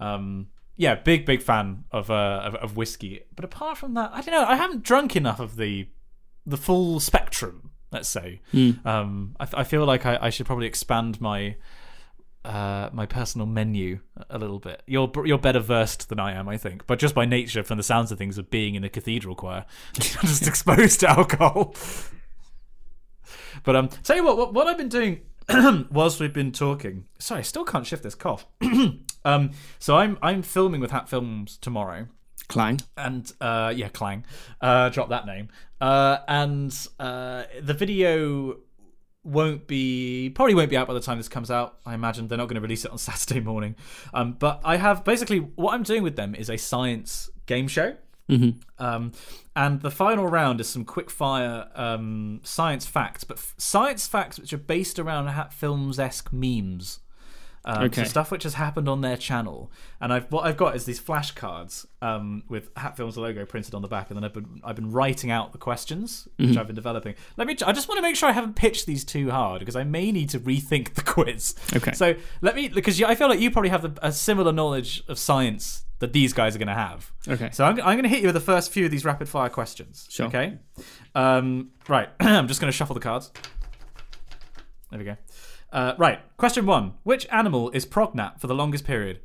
[0.00, 3.22] Um, yeah, big big fan of, uh, of of whiskey.
[3.34, 4.44] But apart from that, I don't know.
[4.44, 5.88] I haven't drunk enough of the
[6.46, 7.72] the full spectrum.
[7.96, 8.42] Let's say.
[8.84, 11.56] Um, I, I feel like I, I should probably expand my
[12.44, 14.82] uh, my personal menu a little bit.
[14.86, 17.82] You're you're better versed than I am, I think, but just by nature, from the
[17.82, 21.74] sounds of things, of being in a cathedral choir, just exposed to alcohol.
[23.64, 25.22] But um, tell you what, what, what I've been doing
[25.90, 27.06] whilst we've been talking.
[27.18, 28.46] Sorry, I still can't shift this cough.
[29.24, 32.08] um, so I'm I'm filming with Hat Films tomorrow
[32.48, 32.80] Clang.
[32.96, 34.24] and uh, yeah, Clang,
[34.60, 35.48] uh, drop that name.
[35.80, 38.56] Uh, and uh, the video
[39.24, 41.78] won't be probably won't be out by the time this comes out.
[41.84, 43.74] I imagine they're not going to release it on Saturday morning.
[44.14, 47.96] Um, but I have basically what I'm doing with them is a science game show.
[48.78, 49.12] Um,
[49.54, 54.38] and the final round is some quick fire um, science facts, but f- science facts
[54.38, 56.98] which are based around Hat Films esque memes.
[57.66, 58.04] Um, Okay.
[58.04, 61.00] So stuff which has happened on their channel, and I've what I've got is these
[61.00, 64.76] flashcards um, with Hat Films logo printed on the back, and then I've been I've
[64.76, 67.14] been writing out the questions which I've been developing.
[67.36, 67.56] Let me.
[67.66, 70.12] I just want to make sure I haven't pitched these too hard because I may
[70.12, 71.54] need to rethink the quiz.
[71.74, 71.92] Okay.
[71.92, 75.18] So let me because I feel like you probably have the, a similar knowledge of
[75.18, 77.10] science that these guys are going to have.
[77.26, 77.48] Okay.
[77.52, 79.48] So I'm, I'm going to hit you with the first few of these rapid fire
[79.48, 80.06] questions.
[80.10, 80.26] Sure.
[80.26, 80.58] Okay.
[81.14, 82.10] Um, right.
[82.20, 83.32] I'm just going to shuffle the cards.
[84.90, 85.16] There we go.
[85.72, 86.20] Uh, right.
[86.36, 89.20] Question one: Which animal is prognat for the longest period?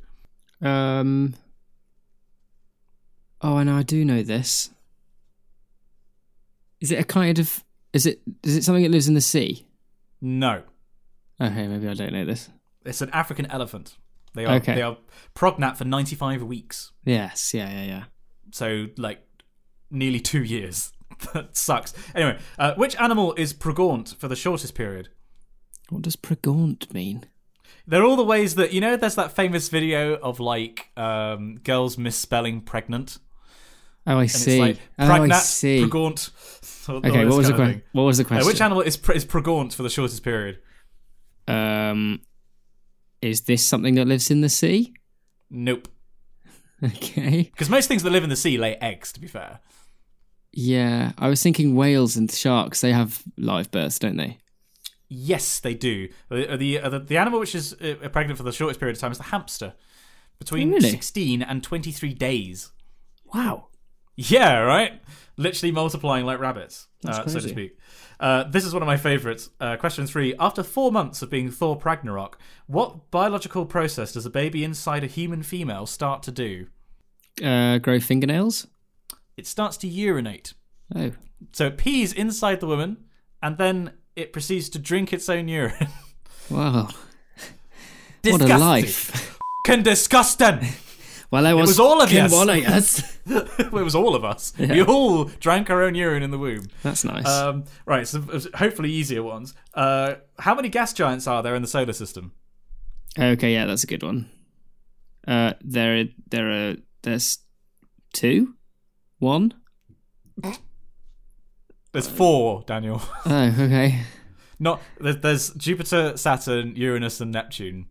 [0.60, 1.34] Um.
[3.40, 3.70] Oh, and.
[3.70, 4.70] I do know this.
[6.80, 7.64] Is it a kind of?
[7.92, 8.20] Is it?
[8.42, 9.66] Is it something that lives in the sea?
[10.20, 10.62] No,
[11.40, 12.48] Okay, maybe I don't know this.
[12.84, 13.96] it's an African elephant.
[14.34, 14.76] They are Okay.
[14.76, 14.96] they are
[15.34, 16.92] prognat for 95 weeks.
[17.04, 17.52] Yes.
[17.52, 17.68] Yeah.
[17.70, 17.84] Yeah.
[17.84, 18.04] Yeah.
[18.52, 19.26] So like
[19.90, 20.92] nearly two years.
[21.34, 21.92] that sucks.
[22.14, 25.08] Anyway, uh, which animal is pregaunt for the shortest period?
[25.92, 27.24] What does pregaunt mean?
[27.86, 28.96] They're all the ways that you know.
[28.96, 33.18] There's that famous video of like um, girls misspelling pregnant.
[34.06, 34.52] Oh, I And see.
[34.52, 35.84] it's like oh, I pregnant, see.
[35.84, 36.30] pregaunt.
[36.88, 37.82] okay, what was the question?
[37.92, 38.46] What was the Uh, question?
[38.46, 40.58] which animal is pre- is pregaunt for the shortest period?
[41.48, 42.20] um,
[43.20, 44.94] is this something that lives in the sea?
[45.50, 45.88] Nope.
[46.84, 47.42] Okay.
[47.52, 49.12] Because most things that live in the sea lay eggs.
[49.12, 49.60] To be fair,
[50.52, 52.80] Yeah, I was thinking whales and sharks.
[52.80, 54.38] They have live births, don't they?
[55.12, 56.08] Yes, they do.
[56.30, 59.00] Uh, The uh, the, the animal which is uh, pregnant for the shortest period of
[59.00, 59.74] time is the hamster,
[60.38, 60.90] between really?
[60.90, 62.72] 16 and 23 days.
[63.34, 63.68] Wow.
[64.16, 65.00] Yeah, right.
[65.36, 67.78] Literally multiplying like rabbits, uh, so to speak.
[68.20, 69.50] Uh, this is one of my favorites.
[69.58, 74.30] Uh, question three: After four months of being Thor Ragnarok, what biological process does a
[74.30, 76.66] baby inside a human female start to do?
[77.42, 78.66] Uh, grow fingernails.
[79.36, 80.52] It starts to urinate.
[80.94, 81.12] Oh,
[81.52, 82.98] So it pees inside the woman,
[83.42, 85.88] and then it proceeds to drink its own urine.
[86.50, 86.88] Wow.
[88.24, 89.38] What a life.
[89.64, 90.58] Can disgusting.
[91.30, 92.32] Well, I was, was all of in us.
[92.32, 93.18] one of us.
[93.26, 94.52] it was all of us.
[94.58, 96.66] We all drank our own urine in the womb.
[96.82, 97.26] That's nice.
[97.26, 98.20] Um, right, so
[98.54, 99.54] hopefully easier ones.
[99.72, 102.32] Uh, how many gas giants are there in the solar system?
[103.18, 104.28] okay, yeah, that's a good one.
[105.26, 107.38] Uh, there, there are there's
[108.12, 108.56] two,
[109.18, 109.54] one.
[111.92, 113.02] There's four, Daniel.
[113.26, 114.00] Oh, okay.
[114.58, 117.86] Not there's, there's Jupiter, Saturn, Uranus, and Neptune.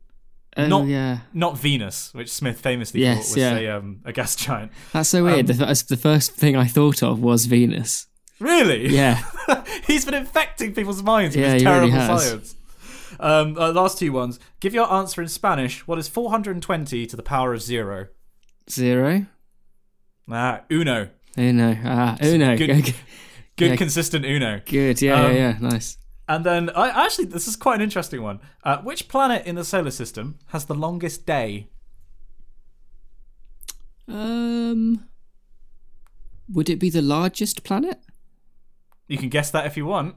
[0.57, 1.19] Oh, Not- yeah.
[1.33, 3.55] Not Venus, which Smith famously Yes, thought was yeah.
[3.57, 4.71] a, um, a gas giant.
[4.93, 5.49] That's so weird.
[5.49, 8.07] Um, the, the first thing I thought of was Venus.
[8.39, 8.89] Really?
[8.89, 9.21] Yeah.
[9.87, 12.55] He's been infecting people's minds with Yeah, his he really terrible science.
[13.19, 14.39] Um, uh, last two ones.
[14.59, 15.85] Give your answer in Spanish.
[15.87, 18.07] What is 420 to the power of zero?
[18.69, 19.25] Zero.
[20.29, 21.09] Ah, uno.
[21.37, 21.77] Uno.
[21.83, 22.57] Ah, Uno.
[22.57, 22.93] Good- Okay.
[23.57, 23.75] Good, Yeah.
[23.75, 24.61] consistent uno.
[24.65, 25.01] Good.
[25.01, 25.57] Yeah, Um, yeah, yeah.
[25.69, 25.97] Nice.
[26.27, 28.39] And then, I actually, this is quite an interesting one.
[28.63, 31.67] Uh, which planet in the solar system has the longest day?
[34.07, 35.05] Um,
[36.49, 37.99] would it be the largest planet?
[39.07, 40.15] You can guess that if you want.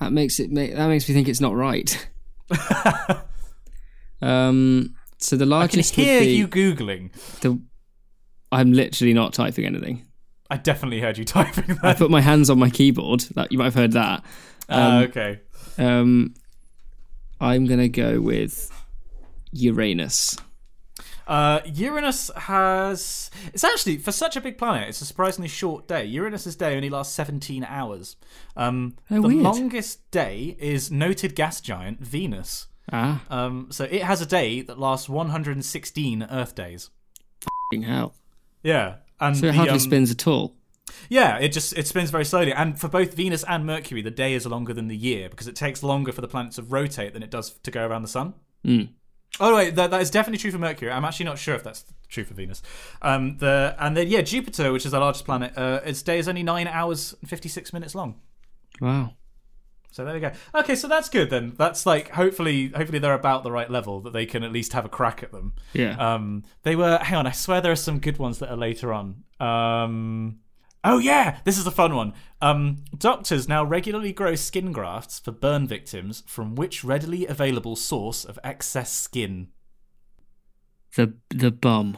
[0.00, 0.50] That makes it.
[0.50, 2.08] Make, that makes me think it's not right.
[4.22, 4.94] um.
[5.18, 5.94] So the largest.
[5.94, 7.12] I can hear you googling.
[7.40, 7.60] the.
[8.52, 10.06] I'm literally not typing anything.
[10.50, 11.84] I definitely heard you typing that.
[11.84, 13.20] I put my hands on my keyboard.
[13.34, 14.24] That you might have heard that.
[14.68, 15.40] Ah, okay.
[15.78, 16.34] Um,
[17.40, 18.70] I'm gonna go with
[19.52, 20.36] Uranus.
[21.26, 23.30] Uh, Uranus has.
[23.52, 26.04] It's actually, for such a big planet, it's a surprisingly short day.
[26.06, 28.16] Uranus's day only lasts 17 hours.
[28.56, 29.42] Um, Oh, the weird.
[29.42, 32.68] longest day is noted gas giant Venus.
[32.90, 36.88] Ah, Um, so it has a day that lasts 116 Earth days.
[37.42, 38.14] f***ing hell!
[38.62, 38.94] Yeah.
[39.20, 40.54] And So it the, hardly um, spins at all.
[41.08, 44.34] Yeah, it just it spins very slowly, and for both Venus and Mercury, the day
[44.34, 47.22] is longer than the year because it takes longer for the planets to rotate than
[47.22, 48.34] it does to go around the sun.
[48.64, 48.88] Mm.
[49.40, 50.90] Oh wait, that, that is definitely true for Mercury.
[50.90, 52.62] I'm actually not sure if that's true for Venus.
[53.02, 56.28] Um, the and then yeah, Jupiter, which is our largest planet, uh, its day is
[56.28, 58.20] only nine hours and fifty six minutes long.
[58.80, 59.14] Wow.
[59.90, 60.32] So there we go.
[60.54, 61.54] Okay, so that's good then.
[61.56, 64.84] That's like hopefully hopefully they're about the right level that they can at least have
[64.84, 65.54] a crack at them.
[65.72, 65.96] Yeah.
[65.96, 66.98] Um, they were.
[66.98, 69.24] Hang on, I swear there are some good ones that are later on.
[69.40, 70.40] Um,
[70.84, 72.12] oh yeah, this is a fun one.
[72.40, 78.24] Um, doctors now regularly grow skin grafts for burn victims from which readily available source
[78.24, 79.48] of excess skin?
[80.96, 81.96] the the bum.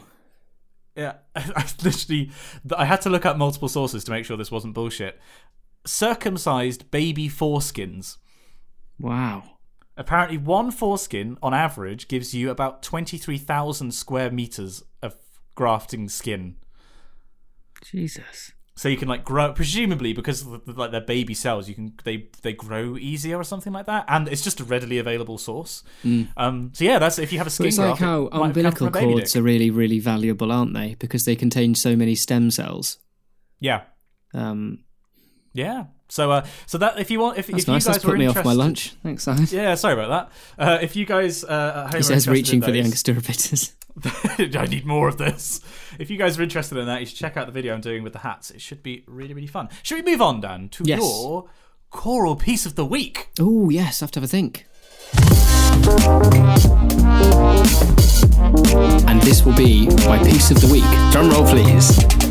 [0.95, 2.31] Yeah, I literally,
[2.75, 5.19] I had to look up multiple sources to make sure this wasn't bullshit.
[5.85, 8.17] Circumcised baby foreskins.
[8.99, 9.43] Wow.
[9.97, 15.15] Apparently, one foreskin on average gives you about 23,000 square meters of
[15.55, 16.55] grafting skin.
[17.83, 18.51] Jesus.
[18.75, 21.93] So you can like grow, presumably because of the, like their baby cells, you can
[22.03, 25.83] they they grow easier or something like that, and it's just a readily available source.
[26.03, 28.87] Um, so yeah, that's if you have a But skin it's like it how umbilical
[28.87, 30.95] from a baby cords are really, really valuable, aren't they?
[30.97, 32.97] Because they contain so many stem cells.
[33.59, 33.81] Yeah,
[34.33, 34.79] Um,
[35.53, 35.85] yeah.
[36.09, 37.83] So uh, so that if you want, if, that's if nice.
[37.85, 38.95] you guys That's put me off my lunch.
[39.01, 39.47] Thanks, Simon.
[39.49, 40.63] Yeah, sorry about that.
[40.63, 43.21] Uh, if you guys uh, He says reaching in for the those- Angostura.
[44.57, 45.59] I need more of this.
[45.99, 48.03] If you guys are interested in that, you should check out the video I'm doing
[48.03, 48.49] with the hats.
[48.51, 49.67] It should be really, really fun.
[49.83, 50.99] Should we move on, Dan, to Yes.
[50.99, 51.49] your
[51.89, 53.29] choral piece of the week?
[53.39, 54.65] Oh, yes, I have to have a think.
[59.07, 60.83] And this will be my piece of the week.
[61.11, 62.30] Drum roll, please.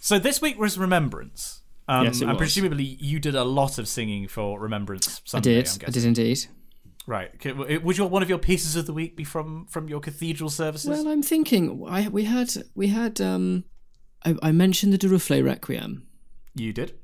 [0.00, 1.62] So this week was Remembrance.
[1.88, 2.38] Um, Yes, it and was.
[2.38, 5.62] presumably you did a lot of singing for Remembrance I Sunday.
[5.62, 5.68] did.
[5.82, 6.38] I'm I did indeed.
[7.06, 7.30] Right.
[7.84, 10.88] Would your one of your pieces of the week be from from your cathedral services?
[10.88, 11.84] Well, I'm thinking.
[11.88, 13.20] I, we had we had.
[13.20, 13.64] Um,
[14.24, 16.06] I, I mentioned the Duruflé Requiem,
[16.54, 16.94] you did.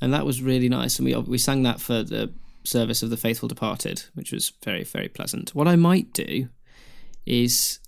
[0.00, 0.98] and that was really nice.
[1.00, 2.32] And we we sang that for the
[2.64, 5.54] service of the faithful departed, which was very very pleasant.
[5.54, 6.48] What I might do
[7.26, 7.78] is,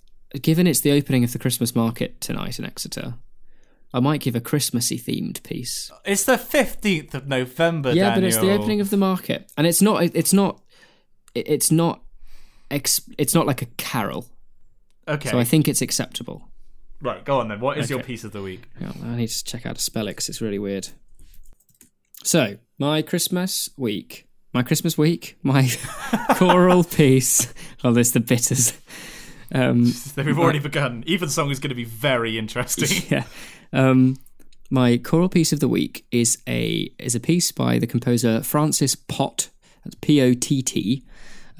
[0.42, 3.14] given it's the opening of the Christmas market tonight in Exeter,
[3.92, 5.90] I might give a Christmassy themed piece.
[6.04, 7.90] It's the fifteenth of November.
[7.92, 8.14] yeah, Daniel.
[8.20, 10.02] but it's the opening of the market, and it's not.
[10.02, 10.60] It's not.
[11.34, 12.02] It's not.
[12.70, 14.26] It's not like a carol,
[15.06, 15.28] Okay.
[15.30, 16.48] so I think it's acceptable.
[17.00, 17.24] right.
[17.24, 17.60] Go on then.
[17.60, 18.62] What is your piece of the week?
[18.80, 20.88] Yeah, I need to check out a spell it because it's really weird.
[22.24, 25.68] So, my Christmas week, my Christmas week, my
[26.36, 27.52] choral piece.
[27.82, 28.72] Oh, there's the bitters.
[29.52, 31.04] Um, We've already begun.
[31.06, 33.02] Evensong is going to be very interesting.
[33.10, 33.24] yeah.
[33.72, 34.16] Um,
[34.70, 38.94] my choral piece of the week is a is a piece by the composer Francis
[38.94, 39.50] Pott.
[39.84, 41.02] That's P O T T.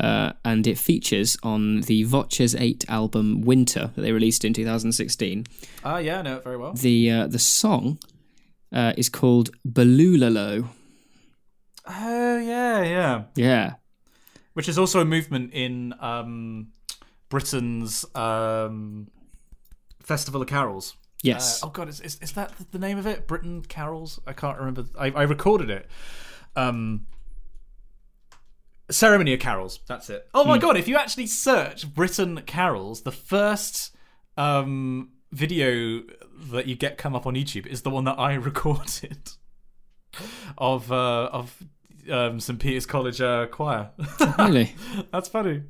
[0.01, 5.47] uh, and it features on the VOCES8 album Winter that they released in 2016.
[5.85, 6.73] Ah, yeah, I know it very well.
[6.73, 7.99] The uh, the song
[8.73, 10.69] uh, is called Balulalow.
[11.87, 13.23] Oh, yeah, yeah.
[13.37, 13.75] Yeah,
[14.55, 16.69] Which is also a movement in um,
[17.29, 19.11] Britten's um,
[20.01, 20.97] Festival of Carols.
[21.23, 23.27] yes, Uh, oh god, is, is is that the name of it?
[23.27, 24.21] Britten Carols?
[24.27, 24.85] I can't remember.
[24.99, 25.89] I, I recorded it.
[26.57, 27.07] Um,
[28.91, 29.81] Ceremony of Carols.
[29.89, 30.29] That's it.
[30.35, 30.77] Oh my god!
[30.77, 33.95] If you actually search Britten Carols, the first
[34.37, 36.03] um, video
[36.51, 39.31] that you get come up on YouTube is the one that I recorded
[40.59, 41.63] of uh, of
[42.11, 43.91] um, St Peter's College uh, choir.
[44.39, 44.75] really,
[45.13, 45.63] That's funny.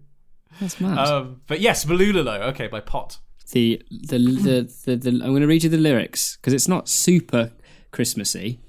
[0.61, 0.99] that's mad.
[0.99, 2.41] Um, but yes, Balulalow.
[2.51, 3.19] Okay, by Pott.
[3.53, 6.89] the, the the the the I'm going to read you the lyrics because it's not
[6.89, 7.53] super
[7.93, 8.61] Christmassy,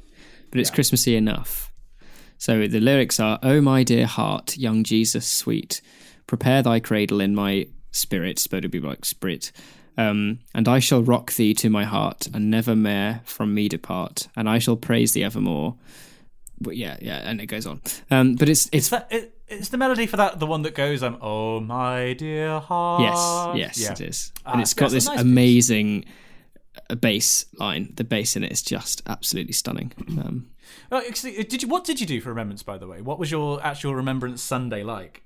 [0.51, 1.71] but it's Christmassy enough.
[2.37, 5.81] So the lyrics are: "Oh my dear heart, young Jesus sweet,
[6.27, 9.51] prepare thy cradle in my spirit." Supposed to be like spirit.
[9.97, 14.27] Um, and I shall rock thee to my heart, and never more from me depart.
[14.35, 15.75] And I shall praise thee evermore.
[16.59, 17.81] But yeah, yeah, and it goes on.
[18.09, 20.73] Um, but it's it's Is that it, it's the melody for that the one that
[20.73, 23.01] goes um oh my dear heart
[23.53, 23.91] Yes, yes, yeah.
[23.91, 26.05] it is, Ah, and it's got this nice amazing
[26.89, 27.93] uh, bass line.
[27.95, 29.91] The bass in it is just absolutely stunning.
[30.19, 30.49] Um,
[30.91, 33.29] Oh, actually, did you what did you do for remembrance by the way what was
[33.31, 35.23] your actual remembrance sunday like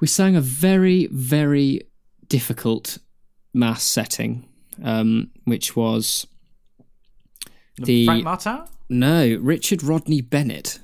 [0.00, 1.82] we sang a very, very
[2.28, 2.98] difficult
[3.52, 4.48] mass setting,
[4.82, 6.26] um, which was
[7.76, 10.78] The- frank martin no Richard Rodney Bennett.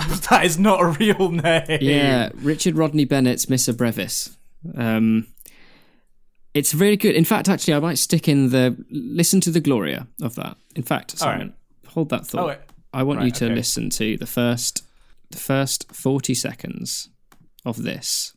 [0.30, 4.36] that is not a real name Yeah, Richard Rodney Bennett's Missa Brevis.
[4.74, 5.26] Um,
[6.54, 7.14] it's really good.
[7.14, 10.56] In fact, actually, I might stick in the listen to the Gloria of that.
[10.74, 11.54] In fact, Simon,
[11.86, 12.58] hold that thought.
[12.58, 12.72] Oh.
[12.92, 13.54] I want you to okay.
[13.54, 14.84] listen to the first
[15.30, 17.08] the first forty seconds
[17.64, 18.34] of this,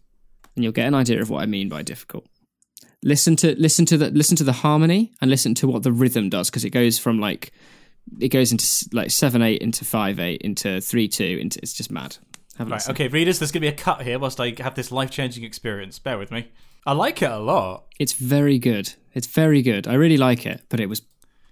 [0.56, 2.26] and you'll get an idea of what I mean by difficult.
[3.04, 6.30] Listen to listen to the listen to the harmony and listen to what the rhythm
[6.30, 7.52] does because it goes from like
[8.20, 11.92] it goes into like seven eight into five eight into three two into it's just
[11.92, 12.18] mad.
[12.58, 15.44] Have right okay readers there's gonna be a cut here whilst i have this life-changing
[15.44, 16.52] experience bear with me
[16.86, 18.94] i like it a lot It's very good.
[19.14, 19.88] It's very good.
[19.88, 21.02] I really like it, but it was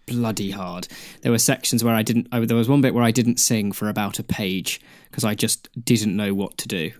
[0.07, 0.87] bloody hard.
[1.21, 2.27] There were sections where I didn't.
[2.31, 5.35] I, there was one bit where I didn't sing for about a page because I
[5.35, 6.91] just didn't know what to do.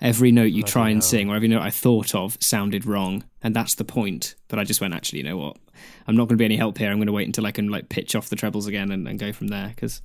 [0.00, 1.08] Every note you try and hell.
[1.08, 4.36] sing, or every note I thought of, sounded wrong, and that's the point.
[4.48, 5.56] But I just went, actually, you know what?
[6.06, 6.90] I'm not going to be any help here.
[6.90, 9.18] I'm going to wait until I can like pitch off the trebles again and, and
[9.18, 10.02] go from there because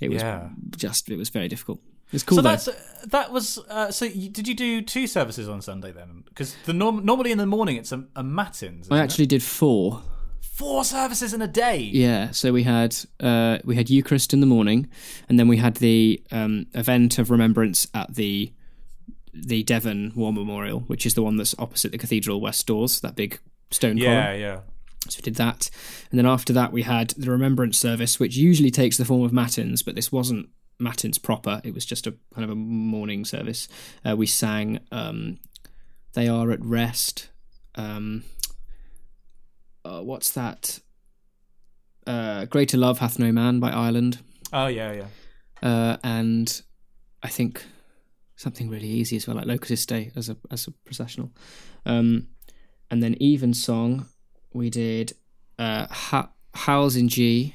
[0.00, 0.48] it was Yeah.
[0.76, 1.80] just it was very difficult.
[2.12, 2.50] It's cool so though.
[2.50, 2.68] that's
[3.06, 6.72] that was uh, so you, did you do two services on sunday then because the
[6.72, 9.00] norm, normally in the morning it's a, a matins I isn't it?
[9.04, 10.02] actually did four.
[10.40, 14.46] four services in a day Yeah, so we had uh, we had Eucharist in the
[14.46, 14.88] morning,
[15.28, 18.52] and then we had the um, event of remembrance at the
[19.44, 23.16] the Devon War Memorial, which is the one that's opposite the cathedral west doors, that
[23.16, 23.38] big
[23.70, 24.12] stone column.
[24.12, 24.60] yeah yeah
[25.08, 25.70] So we did that,
[26.10, 29.32] and then after that we had the remembrance service, which usually takes the form of
[29.32, 31.60] matins, but this wasn't matins proper.
[31.64, 33.68] It was just a kind of a morning service.
[34.04, 35.38] Uh, we sang um,
[36.14, 37.30] "They Are at Rest."
[37.74, 38.24] Um,
[39.84, 40.80] uh, what's that?
[42.06, 44.18] Uh, "Greater Love Hath No Man" by Ireland,
[44.52, 45.06] oh yeah yeah
[45.62, 46.62] uh, and
[47.22, 47.64] I think
[48.36, 51.30] something really easy as well, like Locus Day as a as a processional.
[51.84, 52.28] Um,
[52.90, 54.06] and then Evensong,
[54.52, 55.12] we did
[55.58, 57.54] uh, ha- Howells in G,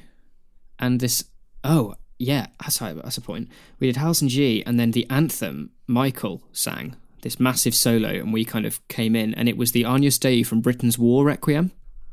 [0.78, 1.24] and this.
[1.64, 3.48] Oh yeah, that's right, that's a point.
[3.80, 8.32] We did Howells in G, and then the anthem Michael sang this massive solo, and
[8.32, 11.72] we kind of came in, and it was the Agnus Dei from Britten's War Requiem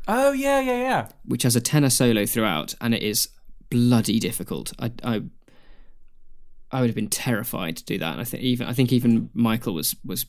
[0.10, 3.29] oh yeah yeah yeah which has a tenor solo throughout, and it is
[3.69, 4.73] bloody difficult.
[4.79, 5.21] I, I,
[6.71, 8.12] I would have been terrified to do that.
[8.13, 10.25] And I think even I think even Michael was was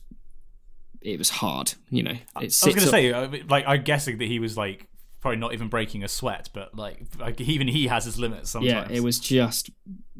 [1.01, 1.73] it was hard.
[1.89, 4.87] You know, I was gonna say, uh, like, I'm guessing that he was like
[5.19, 8.89] probably not even breaking a sweat, but like, like even he has his limits sometimes.
[8.89, 9.69] yeah, it was just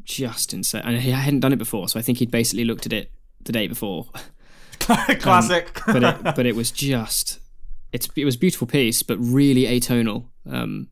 [0.04, 0.84] just insane.
[0.86, 3.12] And he hadn't done it before, so I think he'd basically looked at it
[3.44, 4.08] the day before.
[4.80, 5.80] classic.
[5.86, 7.40] But it but it was just
[7.92, 10.26] it's it was a beautiful piece, but really atonal.
[10.50, 10.90] Um,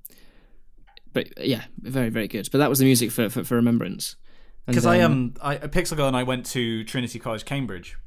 [1.14, 2.50] but yeah, very very good.
[2.52, 4.16] But that was the music for for, for Remembrance.
[4.66, 7.98] Because I um, I Pixel Girl and I went to Trinity College, Cambridge.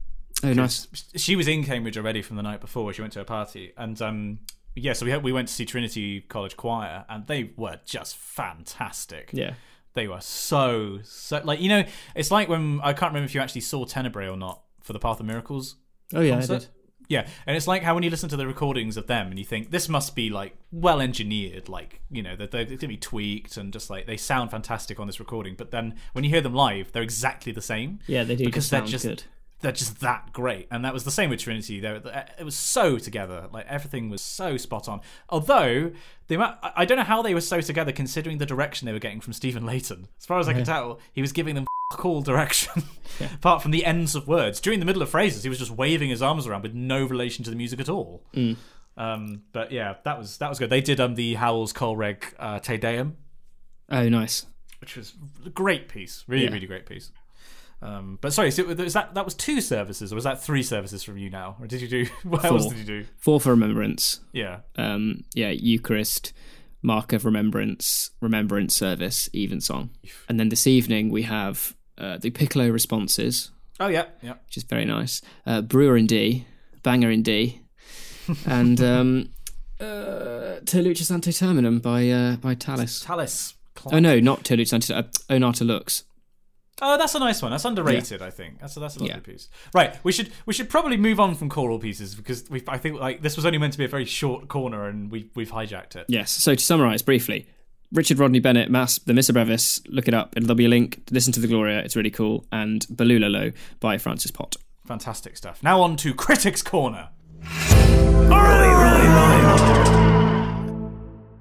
[0.45, 0.87] oh nice
[1.17, 2.93] She was in Cambridge already from the night before.
[2.93, 4.39] She went to a party, and um,
[4.75, 8.17] yeah, so we had, we went to see Trinity College Choir, and they were just
[8.17, 9.31] fantastic.
[9.33, 9.55] yeah.
[9.95, 11.85] They were so so like you know,
[12.15, 14.99] it's like when I can't remember if you actually saw Tenebrae or not for the
[14.99, 15.77] Path of Miracles.
[16.15, 16.67] Oh yeah, I did.
[17.13, 19.45] Yeah, and it's like how when you listen to the recordings of them and you
[19.45, 22.89] think this must be like well engineered, like you know that they're, they're going to
[22.89, 25.55] be tweaked and just like they sound fantastic on this recording.
[25.55, 28.65] But then when you hear them live, they're exactly the same Yeah, they do because
[28.65, 29.25] just they're just good.
[29.61, 30.69] they're just that great.
[30.71, 31.81] And that was the same with Trinity.
[31.81, 33.47] They were, uh, it was so together.
[33.53, 35.03] Like everything was so spot on.
[35.29, 35.93] Although
[36.29, 38.93] the amount, I I don't know how they were so together considering the direction they
[38.93, 40.09] were getting from Stephen Layton.
[40.19, 42.83] As far as I can tell, he was giving them cool direction.
[43.35, 44.61] Apart from the ends of words.
[44.61, 47.45] During the middle of phrases, he was just waving his arms around with no relation
[47.45, 48.25] to the music at all.
[48.97, 50.71] Um, but yeah, that was that was good.
[50.71, 53.17] They did um the Howells Coll Reg uh, Te Deum,
[53.91, 54.47] Oh, nice.
[54.81, 55.15] which was
[55.47, 56.51] a great piece, really Yeah.
[56.53, 57.11] really great piece.
[57.81, 61.03] Um, but sorry, so is that that was two services, or was that three services
[61.03, 62.73] from you now, or did you do what else Four.
[62.75, 63.07] did you do?
[63.19, 64.21] Four for remembrance.
[64.33, 66.33] Yeah, Um, yeah, Eucharist,
[66.83, 69.91] Mark of Remembrance, Remembrance Service, Evensong.
[70.29, 74.35] And then this evening we have uh, the Piccolo responses, oh yeah, yeah.
[74.47, 75.21] which is very nice.
[75.47, 76.47] Uh, Brewer in D,
[76.83, 77.61] Banger in D,
[78.47, 79.31] and um,
[79.81, 80.79] uh, Te
[81.11, 83.01] Ante Terminum by uh, by Tallis.
[83.01, 83.55] Tallis.
[83.87, 86.05] Oh no, not Te Ante uh, O nata lux.
[86.85, 87.53] Oh, that's a nice one.
[87.53, 88.59] That's underrated, I think.
[88.61, 89.21] That's a, that's a lovely Yeah.
[89.21, 89.49] piece.
[89.73, 92.99] Right, we should we should probably move on from choral pieces because we I think
[92.99, 95.95] like this was only meant to be a very short corner and we we've hijacked
[95.97, 96.07] it.
[96.09, 96.33] Yes.
[96.33, 97.47] So to summarise briefly,
[97.93, 99.81] Richard Rodney Bennett, Mass, the Missa Brevis.
[99.87, 100.35] Look it up.
[100.35, 101.03] And there'll be a link.
[101.11, 101.81] Listen to the Gloria.
[101.81, 102.47] It's really cool.
[102.51, 104.57] And Balulalow by Francis Pott.
[104.87, 105.63] Fantastic stuff.
[105.63, 107.11] Now on to Critics Corner.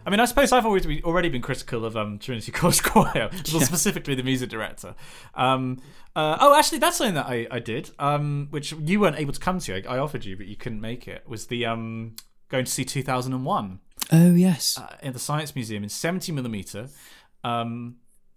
[0.03, 3.29] I mean, I suppose I've always been, already been critical of um, Trinity College Choir,
[3.31, 4.95] well, specifically the music director.
[5.35, 5.79] Um,
[6.15, 9.39] uh, oh, actually, that's something that I, I did, um, which you weren't able to
[9.39, 9.87] come to.
[9.87, 11.27] I, I offered you, but you couldn't make it.
[11.29, 12.15] Was the um,
[12.51, 13.79] going to see 2001
[14.11, 14.77] Oh yes.
[14.77, 16.89] uh, in the Science Museum in 70 millimeter.
[17.43, 17.95] Um,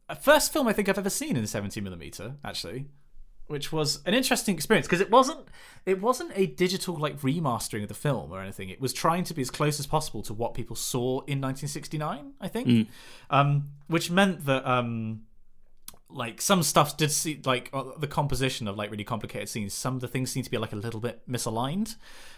[0.09, 2.87] a first film I think I've ever seen in 70 millimeter, actually,
[3.49, 5.41] which was an interesting experience because it wasn't
[5.85, 8.69] it wasn't a digital like remastering of the film or anything.
[8.71, 12.33] It was trying to be as close as possible to what people saw in 1969.
[12.41, 12.89] I think,
[13.31, 14.67] um, which meant that.
[14.67, 15.23] Um,
[16.15, 19.95] like some stuff did see like uh, the composition of like really complicated scenes some
[19.95, 21.97] of the things seem to be like a little bit misaligned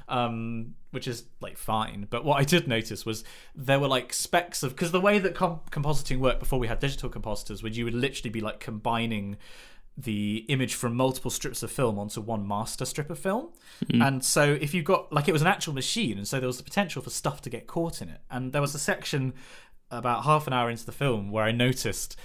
[0.09, 3.23] um which is like fine but what i did notice was
[3.55, 6.79] there were like specks of because the way that com- compositing worked before we had
[6.79, 9.37] digital compositors would you would literally be like combining
[9.97, 13.49] the image from multiple strips of film onto one master strip of film.
[14.03, 16.59] And so if you got like it was an actual machine and so there was
[16.59, 18.21] the potential for stuff to get caught in it.
[18.31, 19.33] And there was a section
[19.91, 22.17] about half an hour into the film where I noticed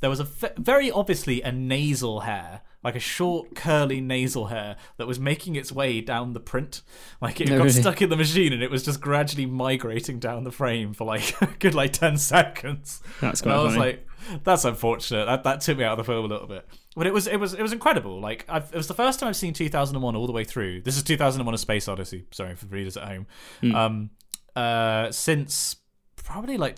[0.00, 0.24] there was a
[0.58, 5.72] very obviously a nasal hair, like a short curly nasal hair that was making its
[5.72, 6.82] way down the print.
[7.20, 7.80] Like it No, got really?
[7.80, 11.34] stuck in the machine and it was just gradually migrating down the frame for like
[11.42, 13.00] a good like 10 seconds.
[13.20, 13.86] That's and I was funny.
[13.86, 14.06] like
[14.44, 15.26] that's unfortunate.
[15.26, 16.66] That that took me out of the film a little bit.
[16.94, 18.20] But it was it was it was incredible.
[18.20, 20.82] Like I've, it was the first time I've seen 2001 all the way through.
[20.82, 22.24] This is 2001: A Space Odyssey.
[22.32, 23.26] Sorry for readers at home.
[23.60, 23.74] Hmm.
[23.74, 24.10] Um,
[24.56, 25.76] uh, since
[26.16, 26.76] probably like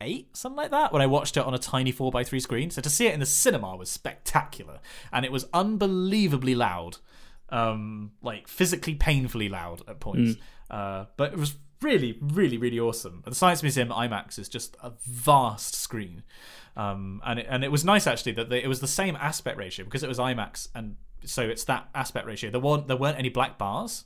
[0.00, 2.70] 2008, something like that, when I watched it on a tiny 4x3 screen.
[2.70, 4.80] So to see it in the cinema was spectacular,
[5.12, 6.98] and it was unbelievably loud,
[7.50, 10.36] um, like physically painfully loud at points.
[10.70, 13.22] Uh, but it was really, really, really awesome.
[13.26, 16.22] The Science Museum IMAX is just a vast screen,
[16.76, 19.58] um, and it, and it was nice actually that they, it was the same aspect
[19.58, 22.50] ratio because it was IMAX, and so it's that aspect ratio.
[22.50, 24.04] There weren't there weren't any black bars.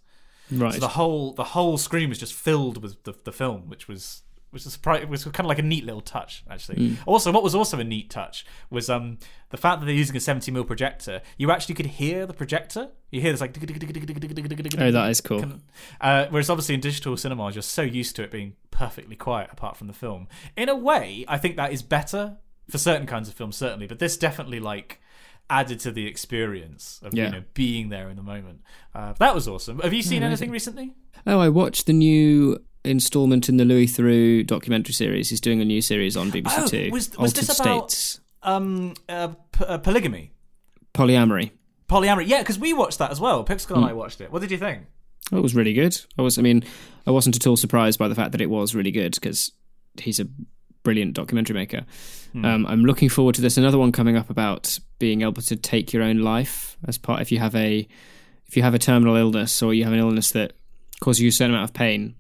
[0.51, 0.75] right.
[0.75, 4.23] So the whole the whole screen was just filled with the, the film, which was
[4.55, 4.79] which was
[5.09, 6.97] was kind of like a neat little touch actually.
[7.07, 9.19] Also, what was also a neat touch was um
[9.51, 11.21] the fact that they're using a 70 mm projector.
[11.37, 12.89] You actually could hear the projector.
[13.11, 15.45] You hear this like oh, that is cool.
[16.01, 19.77] uh, whereas obviously in digital cinema, you're so used to it being perfectly quiet apart
[19.77, 20.29] from the film.
[20.57, 22.39] In a way, I think that is better
[22.71, 23.87] for certain kinds of films, certainly.
[23.87, 25.01] But this definitely like
[25.51, 27.27] added to the experience of Yeah.
[27.27, 28.63] you know being there in the moment.
[28.95, 29.79] Uh, that was awesome.
[29.81, 30.95] Have you seen anything recently?
[31.27, 35.30] Oh, I watched the new installment in the Louis Theroux documentary series.
[35.30, 36.91] He's doing a new series on BBC Oh, Two.
[36.93, 40.32] was- was Altered this about- States Um, uh, p- uh, polygamy,
[40.93, 41.51] polyamory.
[41.89, 42.26] polyamory.
[42.28, 43.45] Yeah, because we watched that as well.
[43.45, 44.30] Pixel and I watched it.
[44.30, 44.82] What did you think?
[45.32, 45.99] It was really good.
[46.18, 46.62] I was, I mean,
[47.07, 49.53] I wasn't at all surprised by the fact that it was really good because
[49.99, 50.26] he's a
[50.82, 51.87] brilliant documentary maker.
[52.35, 53.57] Um, I'm looking forward to this.
[53.57, 57.30] Another one coming up about being able to take your own life as part if
[57.32, 57.87] you have a
[58.49, 60.53] if you have a terminal illness or you have an illness that
[61.01, 62.16] causes you a certain amount of pain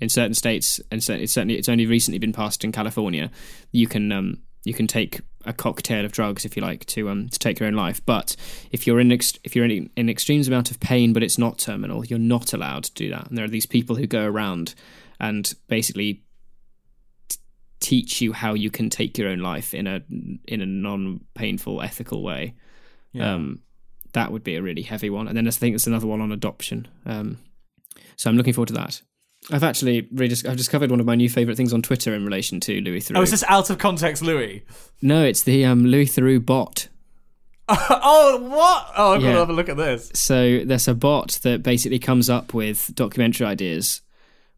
[0.00, 3.30] in certain states, and it's certainly it's only recently been passed in California.
[3.72, 7.28] You can um, you can take a cocktail of drugs if you like to um,
[7.28, 8.04] to take your own life.
[8.04, 8.36] But
[8.70, 11.58] if you're in ex- if you're in an extreme amount of pain but it's not
[11.58, 13.28] terminal, you're not allowed to do that.
[13.28, 14.74] And there are these people who go around
[15.20, 16.22] and basically
[17.28, 17.38] t-
[17.80, 20.02] teach you how you can take your own life in a
[20.46, 22.54] in a non painful ethical way.
[23.12, 23.34] Yeah.
[23.34, 23.62] Um,
[24.12, 25.28] that would be a really heavy one.
[25.28, 26.88] And then I think there's another one on adoption.
[27.04, 27.38] Um,
[28.16, 29.02] so I'm looking forward to that.
[29.50, 32.60] I've actually redis- I've discovered one of my new favorite things on Twitter in relation
[32.60, 33.18] to Louis Theroux.
[33.18, 34.62] Oh, is this out of context, Louis?
[35.00, 36.88] No, it's the um, Louis Theroux bot.
[37.68, 38.92] oh, what?
[38.96, 39.28] Oh, I'm Yeah.
[39.28, 40.10] gonna have a look at this.
[40.14, 44.00] So there's a bot that basically comes up with documentary ideas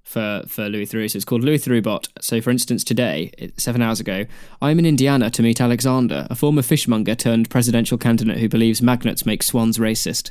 [0.03, 1.11] for for Louis Theroux.
[1.11, 2.09] So it's called Louis Theroux bot.
[2.21, 4.27] So for instance, today, seven hours ago,
[4.63, 9.27] I'm in Indiana to meet Alexander, a former fishmonger turned presidential candidate who believes magnets
[9.27, 10.31] make swans racist.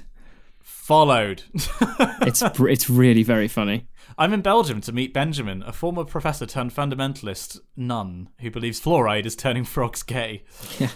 [0.89, 1.43] Followed.
[2.21, 3.87] It's it's really very funny.
[4.17, 9.27] I'm in Belgium to meet Benjamin, a former professor turned fundamentalist nun who believes fluoride
[9.27, 10.43] is turning frogs gay.
[10.79, 10.89] Yeah.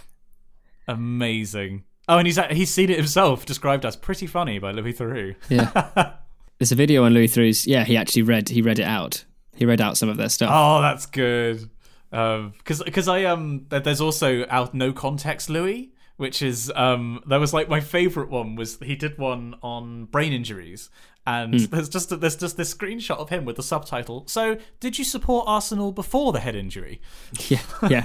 [0.87, 1.83] Amazing.
[2.07, 5.35] Oh, and he's he's seen it himself, described as pretty funny by Louis Theroux.
[5.47, 5.69] Yeah.
[6.57, 7.67] There's a video on Louis Theroux's.
[7.67, 9.25] Yeah, he actually read he read it out.
[9.55, 10.49] He read out some of their stuff.
[10.51, 11.69] Oh, that's good.
[12.09, 17.53] Because because I um there's also out no context Louis, which is um that was
[17.53, 20.89] like my favorite one was he did one on brain injuries.
[21.25, 24.25] And there's just there's just this screenshot of him with the subtitle.
[24.27, 26.99] So, did you support Arsenal before the head injury?
[27.49, 28.03] Yeah, yeah.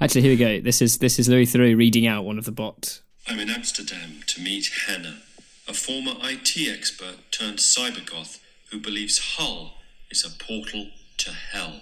[0.00, 0.60] Actually, here we go.
[0.60, 3.00] This is this is Louis Theroux reading out one of the bot.
[3.26, 5.18] I'm in Amsterdam to meet Hannah,
[5.66, 8.38] a former IT expert turned cybergoth
[8.70, 9.74] who believes Hull
[10.10, 10.86] is a portal
[11.22, 11.80] to hell.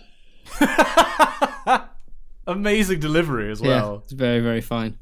[2.47, 4.03] Amazing delivery as Yeah, well.
[4.05, 4.99] it's very very fine.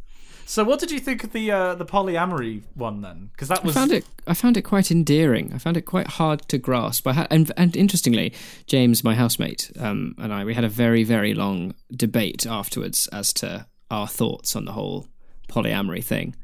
[0.46, 3.30] So, what did you think of the uh, the polyamory one then?
[3.32, 4.04] Because that I was found it.
[4.26, 5.52] I found it quite endearing.
[5.54, 7.06] I found it quite hard to grasp.
[7.06, 8.32] I had, and, and interestingly,
[8.66, 13.32] James, my housemate, um, and I, we had a very, very long debate afterwards as
[13.34, 15.06] to our thoughts on the whole
[15.48, 16.34] polyamory thing.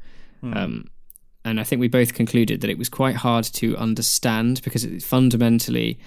[0.43, 0.89] Um,
[1.45, 5.03] and I think we both concluded that it was quite hard to understand because it
[5.03, 5.99] fundamentally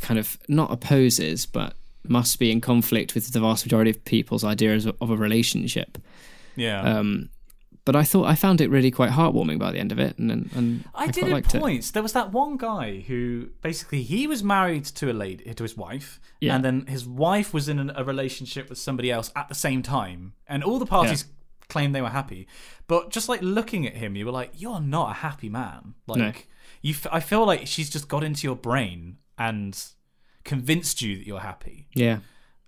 [0.00, 1.74] kind of not opposes, but
[2.06, 5.98] must be in conflict with the vast majority of people's ideas of a relationship.
[6.60, 6.98] Yeah.
[6.98, 7.30] Um,
[7.86, 10.30] but I thought I found it really quite heartwarming by the end of it, and
[10.30, 11.60] and, and I, I, did quite at liked it.
[11.60, 11.90] points.
[11.90, 15.76] There was that one guy who basically he was married to a lady, to his
[15.76, 16.54] wife, Yeah.
[16.54, 19.82] and then his wife was in an, a relationship with somebody else at the same
[19.82, 21.24] time, and all the parties
[21.68, 22.46] claimed they were happy.
[22.86, 26.18] But just like looking at him, you were like, "You're not a happy man." Like
[26.18, 26.32] No.
[26.82, 29.72] you, f- I feel like she's just got into your brain and
[30.44, 31.88] convinced you that you're happy.
[31.94, 32.18] Yeah,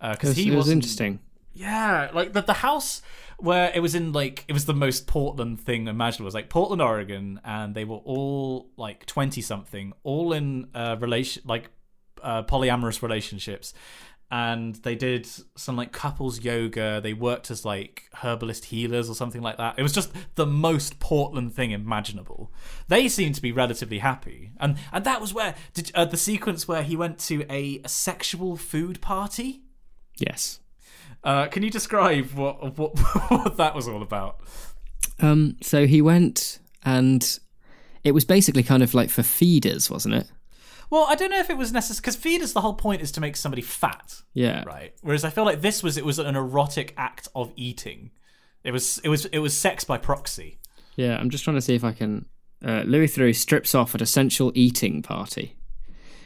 [0.00, 1.20] Because was, he it was interesting.
[1.52, 3.02] yeah, like the the house
[3.42, 6.26] where it was in like it was the most Portland thing imaginable.
[6.26, 10.96] It was like Portland, Oregon, and they were all like twenty something, all in uh,
[11.00, 11.70] relation like
[12.22, 13.74] uh, polyamorous relationships,
[14.30, 17.00] and they did some like couples yoga.
[17.02, 19.74] They worked as like herbalist healers or something like that.
[19.76, 22.52] It was just the most Portland thing imaginable.
[22.88, 26.68] They seemed to be relatively happy, and and that was where did uh, the sequence
[26.68, 29.62] where he went to a, a sexual food party.
[30.16, 30.60] Yes.
[31.24, 32.98] Uh, can you describe what, what
[33.30, 34.40] what that was all about?
[35.20, 35.56] Um.
[35.62, 37.38] So he went, and
[38.04, 40.30] it was basically kind of like for feeders, wasn't it?
[40.90, 42.52] Well, I don't know if it was necessary because feeders.
[42.52, 44.62] The whole point is to make somebody fat, Yeah.
[44.66, 44.92] right?
[45.00, 48.10] Whereas I feel like this was it was an erotic act of eating.
[48.64, 50.58] It was it was it was sex by proxy.
[50.96, 51.16] Yeah.
[51.16, 52.26] I'm just trying to see if I can.
[52.64, 55.56] Uh, Louis Theroux strips off at a sensual eating party.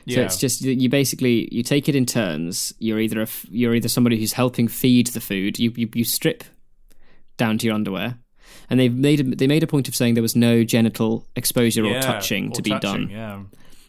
[0.08, 2.72] So Yeah, it's just you- basically you take it in turns.
[2.78, 5.58] You're either a f- you're either somebody who's helping feed the food.
[5.58, 6.44] You you, you strip
[7.36, 8.18] down to your underwear,
[8.70, 11.84] and they made a, they made a point of saying there was no genital exposure
[11.84, 13.42] or touching or to be touching, done Yeah,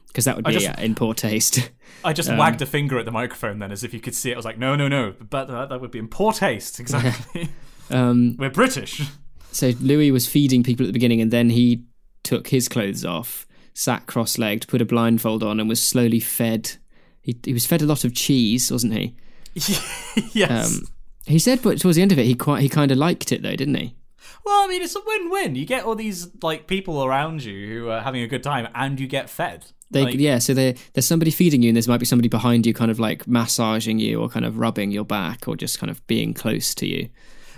[0.08, 1.72] because that would be just- in poor taste.
[2.04, 4.30] I just Um, wagged a finger at the microphone then, as if you could see
[4.32, 4.34] it.
[4.34, 6.80] I was like, no, no, no, but that, that would be in poor taste.
[6.80, 7.50] Exactly.
[7.90, 9.02] um, We're British.
[9.52, 11.84] so Louis was feeding people at the beginning, and then he
[12.24, 13.47] took his clothes off,
[13.78, 16.72] sat cross-legged, put a blindfold on, and was slowly fed.
[17.22, 19.16] He he was fed a lot of cheese, wasn't he?
[20.34, 20.76] yes.
[20.78, 20.88] Um,
[21.26, 23.42] he said, but towards the end of it, he quite he kind of liked it
[23.44, 23.96] though, didn't he?
[24.46, 25.56] well, I mean, it's a win-win.
[25.56, 29.00] You get all these like people around you who are having a good time, and
[29.00, 29.66] you get fed.
[29.92, 32.66] They, Like- yeah, so there, there's somebody feeding you, and there might be somebody behind
[32.66, 35.90] you, kind of like massaging you, or kind of rubbing your back, or just kind
[35.90, 37.10] of being close to you.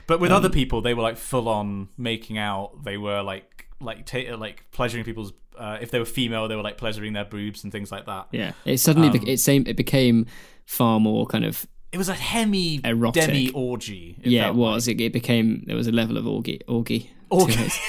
[0.07, 2.83] But with Um, other people, they were like full on making out.
[2.83, 5.33] They were like like ta- like pleasuring people's.
[5.57, 8.27] Uh, if they were female, they were like pleasuring their boobs and things like that.
[8.31, 10.25] Yeah, it suddenly Um, be- it same it became
[10.65, 13.25] far more kind of It was a hemi Erotic.
[13.25, 14.15] demi orgy.
[14.23, 14.87] yeah, it was.
[14.87, 17.11] It, it became there was a level of orgy orgy.
[17.29, 17.53] Orgy.
[17.63, 17.73] it.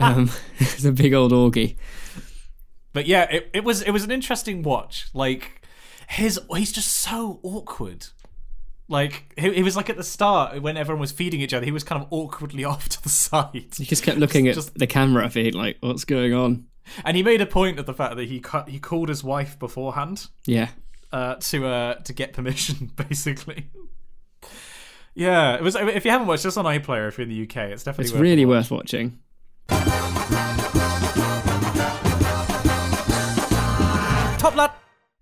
[0.00, 1.76] Um, it's a big old orgy.
[2.94, 5.08] but yeah, it, it was it was an interesting watch.
[5.12, 5.60] Like
[6.08, 8.06] his he's just so awkward.
[8.88, 11.72] Like he, he was like at the start when everyone was feeding each other, he
[11.72, 13.66] was kind of awkwardly off to the side.
[13.76, 16.66] He just kept looking at Just- the camera, being like, "What's going on?"
[17.04, 19.58] And he made a point of the fact that he cu- he called his wife
[19.58, 20.28] beforehand.
[20.46, 20.68] Yeah,
[21.12, 23.68] uh, to uh, to get permission, basically.
[25.14, 25.74] Yeah, it was.
[25.76, 28.12] If you haven't watched this on iPlayer, if you're in the UK, it's definitely it's
[28.12, 29.18] worth really worth watching.
[34.38, 34.70] Top lad.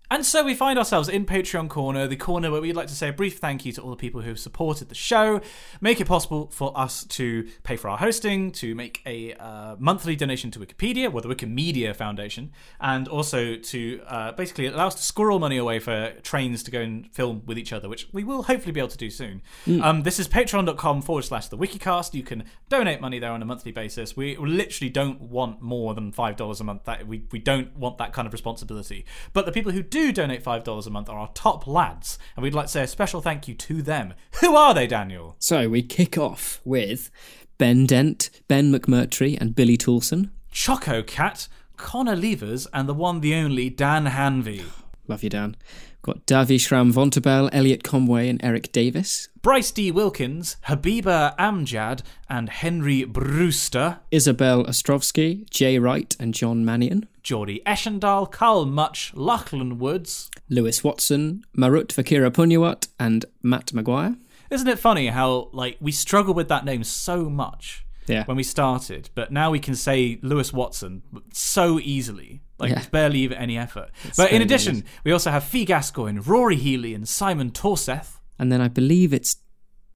[0.09, 3.09] And so we find ourselves in Patreon Corner, the corner where we'd like to say
[3.09, 5.41] a brief thank you to all the people who have supported the show,
[5.81, 10.15] make it possible for us to pay for our hosting, to make a uh, monthly
[10.15, 15.01] donation to Wikipedia, or the Wikimedia Foundation, and also to uh, basically allow us to
[15.01, 18.43] squirrel money away for trains to go and film with each other, which we will
[18.43, 19.41] hopefully be able to do soon.
[19.81, 22.13] Um, this is patreon.com forward slash the Wikicast.
[22.13, 24.15] You can donate money there on a monthly basis.
[24.15, 26.85] We literally don't want more than $5 a month.
[26.85, 29.05] That we, we don't want that kind of responsibility.
[29.33, 32.53] But the people who do donate $5 a month are our top lads, and we'd
[32.53, 34.13] like to say a special thank you to them.
[34.41, 35.35] Who are they, Daniel?
[35.39, 37.09] So we kick off with
[37.57, 40.29] Ben Dent, Ben McMurtry, and Billy Toulson.
[40.51, 44.63] Choco Cat, Connor Levers, and the one, the only Dan Hanvey.
[45.07, 45.55] Love you, Dan.
[46.03, 49.29] Got Davi Shram Vontabel, Elliot Conway, and Eric Davis.
[49.41, 49.91] Bryce D.
[49.91, 53.99] Wilkins, Habiba Amjad, and Henry Brewster.
[54.11, 57.07] Isabel Ostrovsky, Jay Wright, and John Mannion.
[57.27, 60.29] Geordie Eschendal, Carl Much, Lachlan Woods.
[60.49, 64.15] Lewis Watson, Marut Fakira Punyawat, and Matt Maguire.
[64.49, 68.23] Isn't it funny how like we struggle with that name so much Yeah.
[68.23, 71.01] when we started, but now we can say Lewis Watson
[71.33, 72.39] so easily.
[72.59, 72.85] Like Yeah.
[72.91, 73.89] barely even any effort.
[74.15, 74.85] but in addition, good.
[75.03, 78.21] we also have Fee Gascoigne, Rory Healy, and Simon Torseth.
[78.39, 79.35] And then I believe it's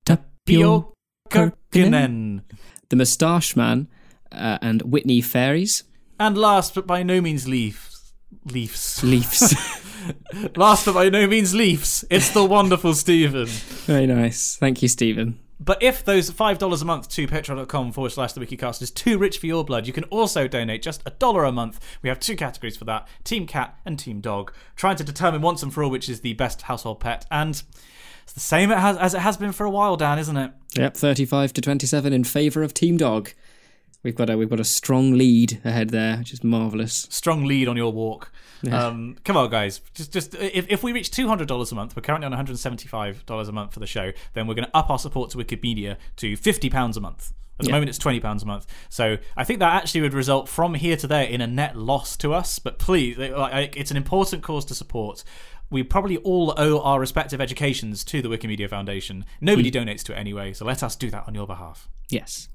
[0.06, 0.92] Tapio
[1.30, 2.42] Bjorkinen.
[2.90, 3.88] the Moustache Man,
[4.34, 5.86] uh, and Whitney Fairies.
[6.22, 8.14] And last but by no means leaves.
[8.46, 9.04] Leafs.
[9.04, 9.56] Leafs.
[10.56, 12.06] last but by no means Leafs.
[12.12, 13.48] It's the wonderful Stephen.
[13.48, 14.56] Very nice.
[14.56, 15.40] Thank you, Stephen.
[15.60, 19.40] But if those $5 a month to patreon.com forward slash the wikicast is too rich
[19.40, 21.80] for your blood, you can also donate just a dollar a month.
[22.04, 25.64] We have two categories for that Team Cat and Team Dog, trying to determine once
[25.64, 27.26] and for all which is the best household pet.
[27.32, 27.64] And
[28.22, 30.52] it's the same it has, as it has been for a while, Dan, isn't it?
[30.76, 33.32] Yep, 35 to 27 in favour of Team Dog.
[34.04, 37.08] We've got a we've got a strong lead ahead there, which is marvellous.
[37.12, 38.32] Strong lead on your walk.
[38.72, 39.82] Um, come on, guys.
[39.94, 42.38] Just, just if, if we reach two hundred dollars a month, we're currently on one
[42.38, 44.12] hundred seventy-five dollars a month for the show.
[44.34, 47.34] Then we're going to up our support to Wikipedia to fifty pounds a month.
[47.60, 47.76] At the Yeah.
[47.76, 48.66] moment, it's twenty pounds a month.
[48.90, 52.18] So I think that actually would result from here to there in a net loss
[52.18, 52.58] to us.
[52.60, 55.24] But please, like, it's an important cause to support.
[55.70, 59.26] We probably all owe our respective educations to the Wikimedia Foundation.
[59.40, 61.88] Nobody donates to it anyway, so let us do that on your behalf.
[62.10, 62.50] Yes.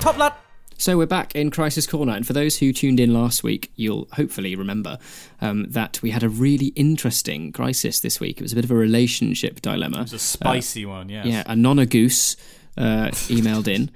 [0.00, 0.32] Top lad.
[0.78, 4.08] So we're back in Crisis Corner, and for those who tuned in last week, you'll
[4.14, 4.98] hopefully remember
[5.42, 8.38] um, that we had a really interesting crisis this week.
[8.38, 9.98] It was a bit of a relationship dilemma.
[9.98, 11.26] It was a spicy one, yes.
[11.26, 12.34] Yeah, a nonna goose
[12.78, 13.90] uh, emailed in,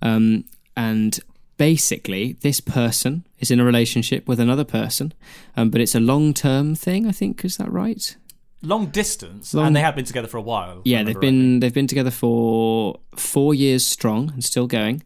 [0.00, 0.44] um,
[0.76, 1.18] and
[1.56, 5.12] basically, this person is in a relationship with another person,
[5.56, 7.04] um, but it's a long-term thing.
[7.08, 8.16] I think is that right?
[8.62, 10.82] Long distance, Long- and they have been together for a while.
[10.84, 15.04] Yeah, they've been they've been together for four years strong and still going.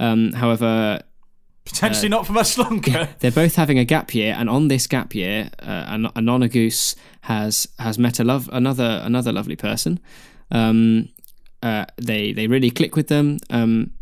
[0.00, 1.02] Um, however,
[1.64, 3.08] Potentially not for much longer.
[3.20, 6.48] they're both having a gap year, and on this gap year, uh, a, a nonna
[6.48, 10.00] goose has has met a love another another lovely person.
[10.50, 11.10] Um,
[11.62, 13.92] uh, they they really click with them, um,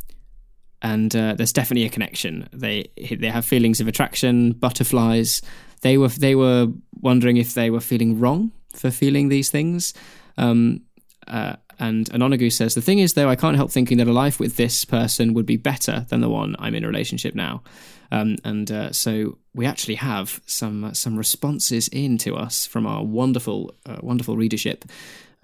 [0.81, 2.49] and uh, there's definitely a connection.
[2.53, 5.43] They they have feelings of attraction, butterflies.
[5.83, 6.69] They were they were
[7.01, 9.95] wondering if they were feeling wrong for feeling these things.
[10.37, 10.83] Um,
[11.27, 14.41] uh, and Anonagu says, The thing is, though, I can't help thinking that a life
[14.41, 17.63] with this person would be better than the one I'm in a relationship now.
[18.11, 22.87] Um, and uh, so we actually have some uh, some responses in to us from
[22.87, 24.85] our wonderful uh, wonderful readership.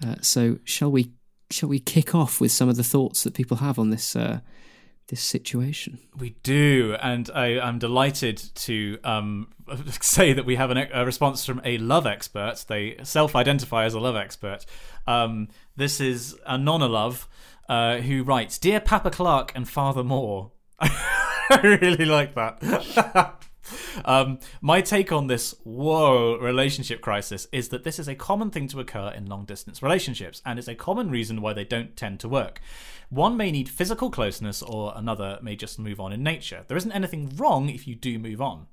[0.05, 1.11] Uh, so shall we
[1.51, 4.39] shall we kick off with some of the thoughts that people have on this uh,
[5.07, 5.99] this situation?
[6.17, 9.47] We do, and I, I'm delighted to um,
[10.01, 12.65] say that we have an, a response from a love expert.
[12.67, 14.65] They self-identify as a love expert.
[15.07, 17.27] Um, this is Anona Love,
[17.69, 23.43] uh, who writes, "Dear Papa Clark and Father Moore." I really like that.
[24.03, 28.67] um, my take on this whoa relationship crisis is that this is a common thing
[28.69, 32.19] to occur in long distance relationships, and is a common reason why they don't tend
[32.21, 32.59] to work.
[33.09, 36.65] One may need physical closeness, or another may just move on in nature.
[36.67, 38.67] There isn't anything wrong if you do move on.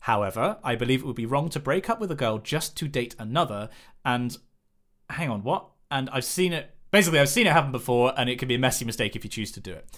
[0.00, 2.88] However, I believe it would be wrong to break up with a girl just to
[2.88, 3.68] date another.
[4.04, 4.36] And
[5.10, 5.68] hang on, what?
[5.90, 6.74] And I've seen it.
[6.90, 9.28] Basically, I've seen it happen before, and it can be a messy mistake if you
[9.28, 9.88] choose to do it.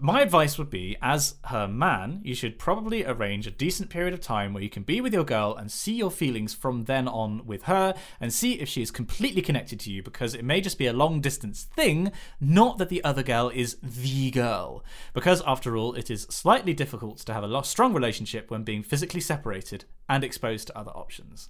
[0.00, 4.20] My advice would be, as her man, you should probably arrange a decent period of
[4.20, 7.44] time where you can be with your girl and see your feelings from then on
[7.46, 10.78] with her, and see if she is completely connected to you, because it may just
[10.78, 14.84] be a long distance thing, not that the other girl is the girl.
[15.14, 19.20] Because, after all, it is slightly difficult to have a strong relationship when being physically
[19.20, 21.48] separated and exposed to other options.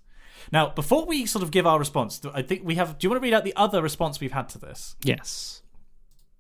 [0.53, 2.99] Now, before we sort of give our response, I think we have.
[2.99, 4.97] Do you want to read out the other response we've had to this?
[5.03, 5.63] Yes.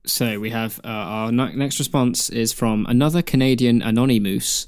[0.08, 4.66] So we have uh, our next response is from another Canadian anonymous,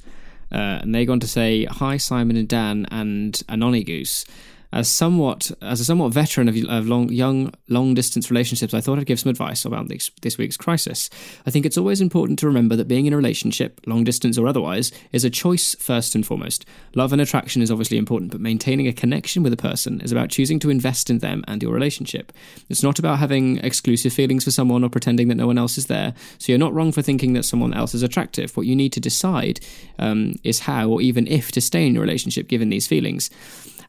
[0.52, 4.26] Uh, and they go on to say, "Hi, Simon and Dan and Anony Goose."
[4.72, 8.98] As somewhat as a somewhat veteran of, of long, young long distance relationships, I thought
[8.98, 11.10] I'd give some advice about this, this week's crisis.
[11.44, 14.46] I think it's always important to remember that being in a relationship, long distance or
[14.46, 16.64] otherwise, is a choice first and foremost.
[16.94, 20.30] Love and attraction is obviously important, but maintaining a connection with a person is about
[20.30, 22.32] choosing to invest in them and your relationship.
[22.68, 25.86] It's not about having exclusive feelings for someone or pretending that no one else is
[25.86, 26.14] there.
[26.38, 28.56] So you're not wrong for thinking that someone else is attractive.
[28.56, 29.60] What you need to decide
[29.98, 33.30] um, is how or even if to stay in your relationship given these feelings.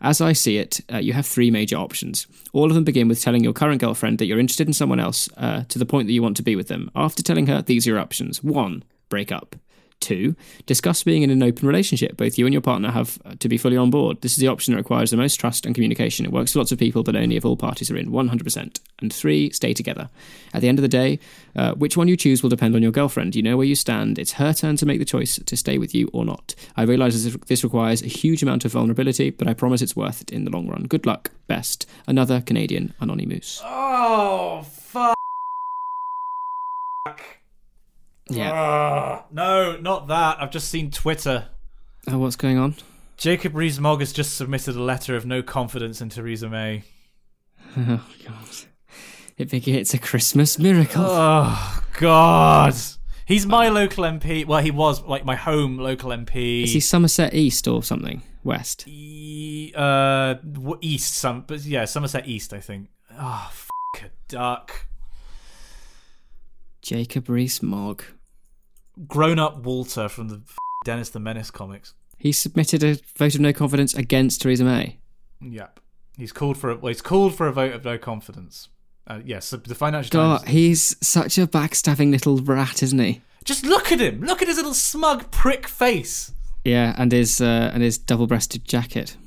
[0.01, 2.25] As I see it, uh, you have three major options.
[2.53, 5.29] All of them begin with telling your current girlfriend that you're interested in someone else
[5.37, 6.89] uh, to the point that you want to be with them.
[6.95, 8.43] After telling her, these are your options.
[8.43, 9.55] One, break up.
[10.01, 10.35] Two,
[10.65, 12.17] discuss being in an open relationship.
[12.17, 14.19] Both you and your partner have to be fully on board.
[14.21, 16.25] This is the option that requires the most trust and communication.
[16.25, 18.79] It works for lots of people, but only if all parties are in 100%.
[18.99, 20.09] And three, stay together.
[20.53, 21.19] At the end of the day,
[21.55, 23.35] uh, which one you choose will depend on your girlfriend.
[23.35, 24.17] You know where you stand.
[24.17, 26.55] It's her turn to make the choice to stay with you or not.
[26.75, 30.21] I realise this- this requires a huge amount of vulnerability, but I promise it's worth
[30.21, 30.83] it in the long run.
[30.87, 31.31] Good luck.
[31.47, 31.85] Best.
[32.07, 33.61] Another Canadian Anonymous.
[33.63, 35.15] Oh fuck!
[38.31, 38.51] Yeah.
[38.53, 40.41] Ah, no, not that.
[40.41, 41.47] I've just seen Twitter.
[42.07, 42.75] Oh, what's going on?
[43.17, 46.83] Jacob Rees-Mogg has just submitted a letter of no confidence in Theresa May.
[47.77, 48.47] Oh, God.
[49.37, 51.03] It begins it's a Christmas miracle.
[51.03, 52.75] Oh God,
[53.25, 54.45] he's my local MP.
[54.45, 56.63] Well, he was like my home local MP.
[56.63, 58.21] Is he Somerset East or something?
[58.43, 58.83] West?
[58.87, 60.35] E- uh,
[60.81, 62.89] east, some, but yeah, Somerset East, I think.
[63.17, 63.69] Oh, f-
[64.03, 64.87] a duck.
[66.81, 68.03] Jacob Rees-Mogg.
[69.07, 70.41] Grown-up Walter from the
[70.85, 71.93] Dennis the Menace comics.
[72.17, 74.97] He submitted a vote of no confidence against Theresa May.
[75.41, 75.79] Yep,
[76.17, 76.75] he's called for a.
[76.75, 78.69] Well, he's called for a vote of no confidence.
[79.07, 80.51] Uh, yes, the- the Financial God, Times.
[80.51, 83.21] he's such a backstabbing little rat, isn't he?
[83.43, 84.21] Just look at him.
[84.21, 86.31] Look at his little smug prick face.
[86.63, 89.17] Yeah, and his uh, and his double-breasted jacket.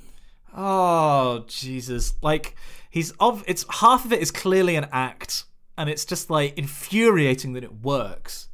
[0.57, 2.15] Oh Jesus!
[2.23, 2.55] Like
[2.91, 3.43] he's of.
[3.49, 5.45] It's half of it is clearly an act,
[5.77, 8.49] and it's just like infuriating that it works.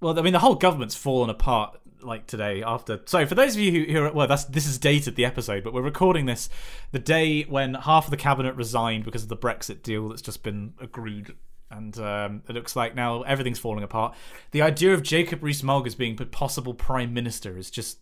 [0.00, 3.00] Well, I mean, the whole government's fallen apart like today after.
[3.06, 5.64] So for those of you who, who are well, that's this is dated the episode,
[5.64, 6.48] but we're recording this
[6.92, 10.42] the day when half of the cabinet resigned because of the Brexit deal that's just
[10.42, 11.34] been agreed.
[11.70, 14.14] And um, it looks like now everything's falling apart.
[14.52, 17.98] The idea of Jacob Rees-Mogg as being put possible prime minister is just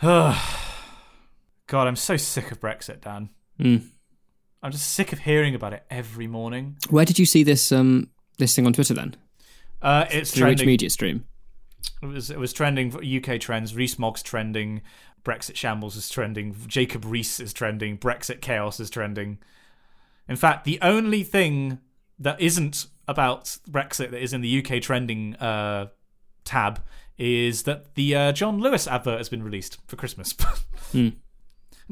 [0.02, 0.36] God,
[1.72, 3.30] I'm so sick of Brexit, Dan.
[3.58, 3.88] Mm.
[4.62, 6.76] I'm just sick of hearing about it every morning.
[6.90, 9.16] Where did you see this um this thing on Twitter then?
[9.84, 11.26] Uh, it's Through which media stream?
[12.02, 13.76] It was it was trending UK trends.
[13.76, 14.80] Rees Mogg's trending.
[15.22, 16.56] Brexit shambles is trending.
[16.66, 17.98] Jacob Rees is trending.
[17.98, 19.38] Brexit chaos is trending.
[20.26, 21.78] In fact, the only thing
[22.18, 25.88] that isn't about Brexit that is in the UK trending uh,
[26.44, 26.82] tab
[27.18, 30.34] is that the uh, John Lewis advert has been released for Christmas.
[30.94, 31.14] I'm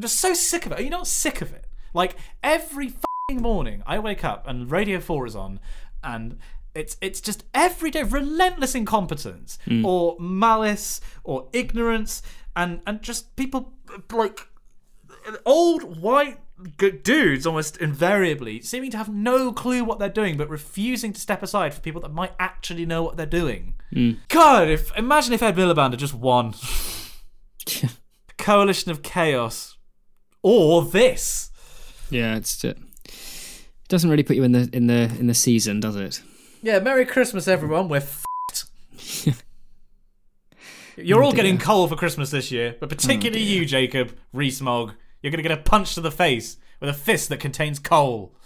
[0.01, 0.79] just so sick of it.
[0.79, 1.67] Are you not sick of it?
[1.93, 5.61] Like every fucking morning, I wake up and Radio Four is on,
[6.03, 6.39] and
[6.75, 9.85] it's it's just everyday relentless incompetence hmm.
[9.85, 12.23] or malice or ignorance
[12.57, 13.75] and and just people
[14.11, 14.49] like
[15.45, 16.39] old white
[17.03, 21.43] dudes almost invariably seeming to have no clue what they're doing but refusing to step
[21.43, 23.75] aside for people that might actually know what they're doing.
[23.93, 24.13] Hmm.
[24.29, 26.55] God, if imagine if Ed Miliband had just won.
[28.39, 29.77] Coalition of Chaos.
[30.43, 31.51] Or this.
[32.11, 32.79] yeah, it's uh, it.
[33.89, 36.23] Doesn't really put you in the in the in the season, does it?
[36.65, 37.89] Yeah, Merry Christmas, everyone.
[37.89, 39.35] We're f***ed.
[40.97, 41.39] You're all dear.
[41.39, 44.93] getting coal for Christmas this year, but particularly you, Jacob Rees-Mogg.
[45.23, 48.37] You're going to get a punch to the face with a fist that contains coal.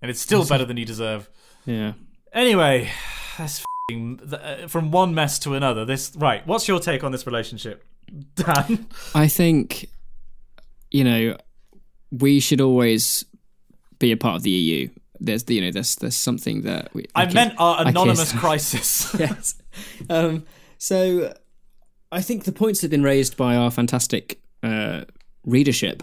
[0.00, 1.30] And it's still better than you deserve.
[1.64, 1.92] Yeah.
[2.32, 2.90] Anyway,
[3.38, 5.84] that's f***ing, uh, from one mess to another.
[5.84, 6.44] This right.
[6.44, 7.84] What's your take on this relationship,
[8.34, 8.88] Dan?
[9.14, 9.88] I think,
[10.90, 11.36] you know,
[12.10, 13.24] we should always
[14.00, 14.88] be a part of the EU.
[15.24, 17.06] There's, you know, there's there's something that we.
[17.14, 19.14] I meant our anonymous crisis.
[19.18, 19.54] yes.
[20.10, 20.44] Um,
[20.78, 21.32] so
[22.10, 25.02] I think the points that have been raised by our fantastic uh,
[25.44, 26.02] readership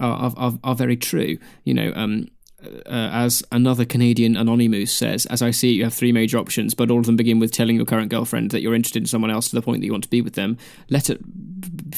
[0.00, 1.38] are, are, are very true.
[1.64, 2.28] You know, um,
[2.62, 6.74] uh, as another Canadian anonymous says, as I see it, you have three major options,
[6.74, 9.30] but all of them begin with telling your current girlfriend that you're interested in someone
[9.30, 10.58] else to the point that you want to be with them.
[10.90, 11.20] Let it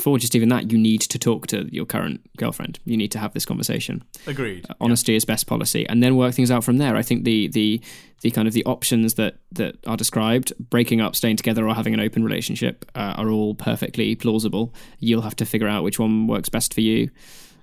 [0.01, 2.79] before just even that, you need to talk to your current girlfriend.
[2.87, 4.03] You need to have this conversation.
[4.27, 4.65] Agreed.
[4.81, 6.97] honesty is best policy and then work things out from there.
[6.97, 7.83] I think the the
[8.23, 11.93] the kind of the options that that are described breaking up staying together or having
[11.93, 14.73] an open relationship uh, are all perfectly plausible.
[15.01, 17.11] You'll have to figure out which one works best for you.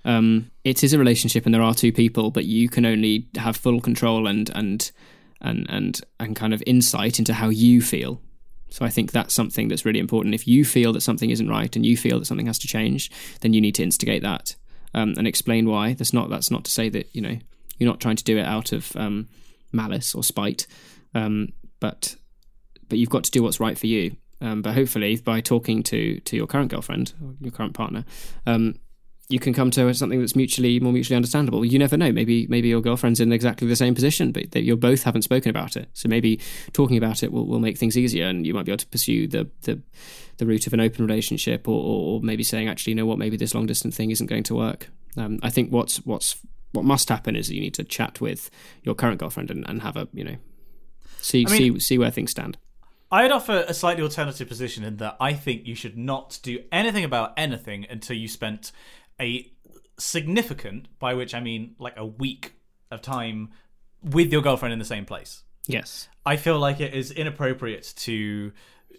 [0.05, 3.57] Um, it is a relationship and there are two people but you can only have
[3.57, 4.91] full control and and
[5.41, 8.21] and and and kind of insight into how you feel
[8.69, 10.35] So I think that's something that's really important.
[10.35, 13.09] If you feel that something isn't right and you feel that something has to change,
[13.41, 14.55] then you need to instigate that
[14.93, 15.93] um, and explain why.
[15.93, 17.37] That's not that's not to say that you know
[17.77, 19.27] you're not trying to do it out of um,
[19.71, 20.67] malice or spite,
[21.15, 22.15] um, but
[22.89, 24.15] but you've got to do what's right for you.
[24.39, 28.05] Um, but hopefully, by talking to to your current girlfriend or your current partner,
[28.45, 28.75] um,
[29.29, 31.65] you can come to something that's mutually more mutually understandable.
[31.65, 32.11] You never know.
[32.11, 35.75] Maybe maybe your girlfriend's in exactly the same position, but you both haven't spoken about
[35.75, 35.89] it.
[35.93, 36.39] So maybe
[36.71, 39.27] talking about it will, will make things easier, and you might be able to pursue
[39.27, 39.81] the the,
[40.37, 41.81] the route of an open relationship, or,
[42.17, 44.55] or maybe saying, actually, you know what, maybe this long distance thing isn't going to
[44.55, 44.89] work.
[45.17, 46.37] Um, I think what's what's
[46.71, 48.49] what must happen is that you need to chat with
[48.83, 50.35] your current girlfriend and, and have a you know
[51.17, 52.57] see I mean, see see where things stand.
[53.11, 57.05] I'd offer a slightly alternative position in that I think you should not do anything
[57.05, 58.73] about anything until you spent
[59.19, 59.51] a
[59.97, 62.53] significant, by which I mean like a week
[62.91, 63.49] of time
[64.03, 65.43] with your girlfriend in the same place.
[65.67, 66.07] Yes.
[66.25, 68.51] I feel like it is inappropriate to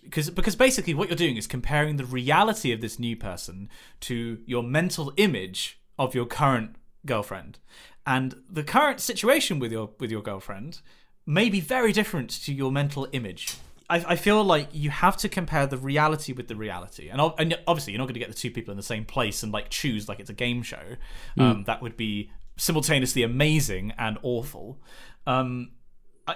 [0.03, 3.69] because because basically what you're doing is comparing the reality of this new person
[4.01, 7.59] to your mental image of your current girlfriend.
[8.07, 10.81] And the current situation with your with your girlfriend
[11.27, 13.55] may be very different to your mental image.
[13.91, 17.59] I, I feel like you have to compare the reality with the reality, and, and
[17.67, 19.71] obviously you're not going to get the two people in the same place and like
[19.71, 20.97] choose like it's a game show.
[21.37, 21.43] Mm.
[21.43, 24.79] Um, that would be simultaneously amazing and awful.
[25.27, 25.71] Um,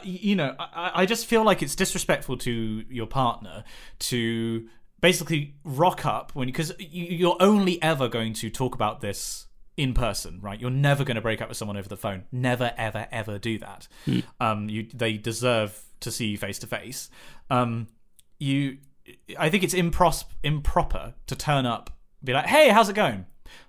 [0.02, 3.64] you know, I, I just feel like it's disrespectful to your partner
[3.98, 4.68] to
[5.00, 10.38] basically rock up when because you're only ever going to talk about this in person,
[10.40, 10.60] right?
[10.60, 12.24] You're never going to break up with someone over the phone.
[12.30, 13.88] Never, ever, ever do that.
[14.06, 14.22] Mm.
[14.40, 17.10] Um, you they deserve to see you face to face.
[17.50, 17.88] Um,
[18.38, 18.78] you,
[19.38, 21.90] I think it's impros- improper to turn up,
[22.22, 23.26] be like, "Hey, how's it going?"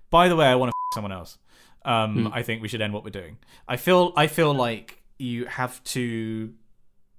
[0.10, 1.38] By the way, I want to f- someone else.
[1.86, 2.32] Um, mm.
[2.34, 3.38] I think we should end what we're doing.
[3.68, 6.54] I feel, I feel like you have to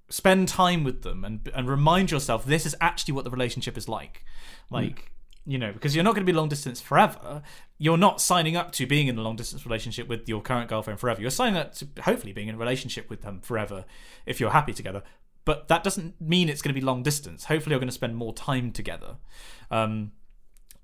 [0.09, 3.89] spend time with them and and remind yourself this is actually what the relationship is
[3.89, 4.23] like.
[4.69, 5.11] Like.
[5.47, 7.43] You know, because you're not going to be long distance forever.
[7.77, 10.99] You're not signing up to being in a long distance relationship with your current girlfriend
[10.99, 11.21] forever.
[11.21, 13.85] You're signing up to hopefully being in a relationship with them forever
[14.25, 15.03] if you're happy together.
[15.45, 17.45] But that doesn't mean it's going to be long distance.
[17.45, 19.17] Hopefully, you're going to spend more time together.
[19.69, 20.13] Um,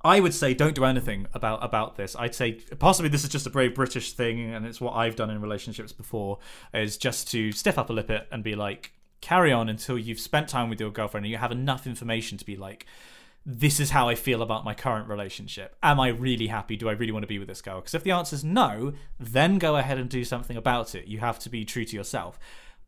[0.03, 2.15] I would say don't do anything about about this.
[2.15, 5.31] I'd say possibly this is just a brave British thing, and it's what I've done
[5.31, 6.37] in relationships before.
[6.73, 10.19] Is just to stiff up a lip it and be like, carry on until you've
[10.19, 12.85] spent time with your girlfriend and you have enough information to be like,
[13.45, 15.75] this is how I feel about my current relationship.
[15.81, 16.75] Am I really happy?
[16.75, 17.77] Do I really want to be with this girl?
[17.77, 21.07] Because if the answer is no, then go ahead and do something about it.
[21.07, 22.39] You have to be true to yourself.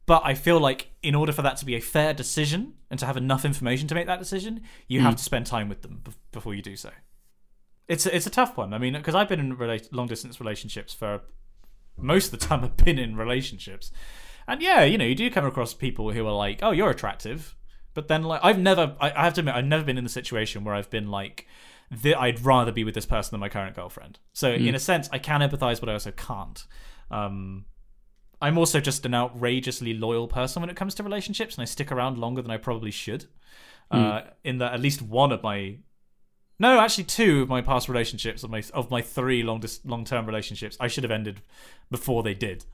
[0.05, 3.05] But I feel like in order for that to be a fair decision and to
[3.05, 5.03] have enough information to make that decision, you mm.
[5.03, 6.91] have to spend time with them b- before you do so.
[7.87, 8.73] It's a, it's a tough one.
[8.73, 11.21] I mean, because I've been in rela- long distance relationships for
[11.97, 12.63] most of the time.
[12.63, 13.91] I've been in relationships,
[14.47, 17.55] and yeah, you know, you do come across people who are like, "Oh, you're attractive,"
[17.93, 20.09] But then, like, I've never, I, I have to admit, I've never been in the
[20.09, 21.47] situation where I've been like,
[22.17, 24.19] I'd rather be with this person than my current girlfriend.
[24.33, 24.67] So, mm.
[24.67, 26.65] in a sense, I can empathize, but I also can't.
[27.11, 27.65] Um,
[28.41, 31.91] I'm also just an outrageously loyal person when it comes to relationships, and I stick
[31.91, 33.25] around longer than I probably should.
[33.91, 34.03] Mm.
[34.03, 35.77] Uh, in that, at least one of my
[36.59, 40.25] no, actually, two of my past relationships of my of my three long long term
[40.25, 41.41] relationships, I should have ended
[41.89, 42.65] before they did.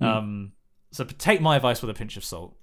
[0.00, 0.06] Mm.
[0.06, 0.52] Um,
[0.92, 2.56] so take my advice with a pinch of salt.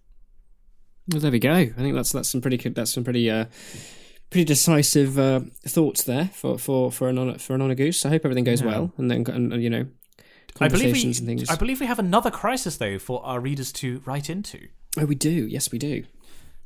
[1.10, 1.54] Well, there we go.
[1.54, 3.46] I think that's that's some pretty that's some pretty uh,
[4.30, 8.06] pretty decisive uh, thoughts there for for for an for an honor goose.
[8.06, 8.68] I hope everything goes yeah.
[8.68, 9.88] well, and then and, you know
[10.54, 11.50] conversations I believe we, and things.
[11.50, 14.68] I believe we have another crisis though for our readers to write into.
[15.00, 15.30] Oh, we do.
[15.48, 16.04] Yes, we do.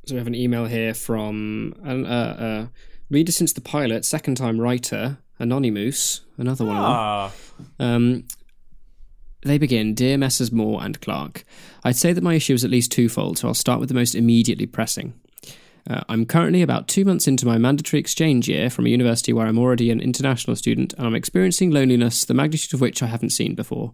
[0.06, 2.66] So we have an email here from an uh, uh,
[3.10, 7.26] reader since the pilot, second time writer, Anonymous, another one ah.
[7.26, 7.86] of them.
[7.86, 8.24] Um,
[9.46, 10.50] they begin Dear Messrs.
[10.50, 11.44] Moore and Clark.
[11.84, 14.14] I'd say that my issue is at least twofold, so I'll start with the most
[14.14, 15.14] immediately pressing.
[15.88, 19.46] Uh, I'm currently about two months into my mandatory exchange year from a university where
[19.46, 23.30] I'm already an international student, and I'm experiencing loneliness, the magnitude of which I haven't
[23.30, 23.92] seen before.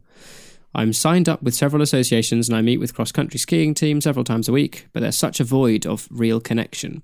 [0.75, 4.25] I'm signed up with several associations and I meet with cross country skiing teams several
[4.25, 7.03] times a week, but there's such a void of real connection.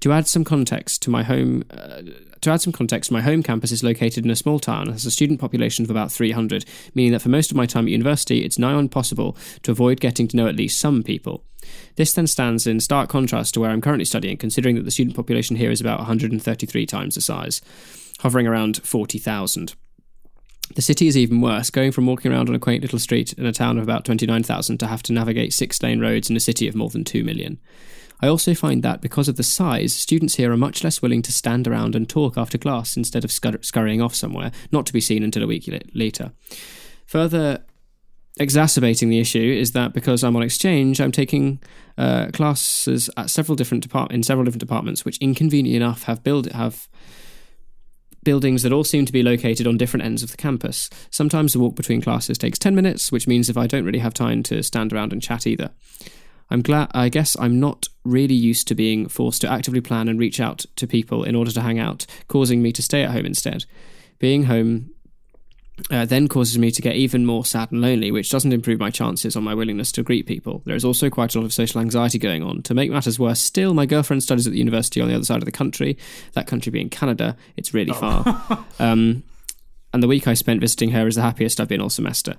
[0.00, 2.02] To add some context to my home, uh,
[2.40, 5.06] to add some context, my home campus is located in a small town and has
[5.06, 6.64] a student population of about 300,
[6.94, 10.00] meaning that for most of my time at university, it's nigh on impossible to avoid
[10.00, 11.44] getting to know at least some people.
[11.96, 15.16] This then stands in stark contrast to where I'm currently studying, considering that the student
[15.16, 17.60] population here is about 133 times the size,
[18.20, 19.74] hovering around 40,000.
[20.74, 23.46] The city is even worse, going from walking around on a quaint little street in
[23.46, 26.68] a town of about 29,000 to have to navigate six lane roads in a city
[26.68, 27.58] of more than 2 million.
[28.20, 31.32] I also find that, because of the size, students here are much less willing to
[31.32, 35.22] stand around and talk after class instead of scurrying off somewhere, not to be seen
[35.22, 36.32] until a week later.
[37.06, 37.64] Further,
[38.38, 41.60] exacerbating the issue is that because I'm on exchange, I'm taking
[41.96, 46.50] uh, classes at several different depart- in several different departments, which inconveniently enough have build
[46.52, 46.88] have
[48.24, 50.90] buildings that all seem to be located on different ends of the campus.
[51.10, 54.14] Sometimes the walk between classes takes 10 minutes, which means if I don't really have
[54.14, 55.70] time to stand around and chat either.
[56.50, 60.18] I'm glad I guess I'm not really used to being forced to actively plan and
[60.18, 63.26] reach out to people in order to hang out, causing me to stay at home
[63.26, 63.66] instead.
[64.18, 64.90] Being home
[65.90, 68.90] uh, then causes me to get even more sad and lonely, which doesn't improve my
[68.90, 70.62] chances on my willingness to greet people.
[70.64, 72.62] There is also quite a lot of social anxiety going on.
[72.62, 75.38] To make matters worse, still, my girlfriend studies at the university on the other side
[75.38, 75.96] of the country,
[76.32, 77.36] that country being Canada.
[77.56, 78.24] It's really far.
[78.78, 79.22] um,
[79.92, 82.36] and the week I spent visiting her is the happiest I've been all semester.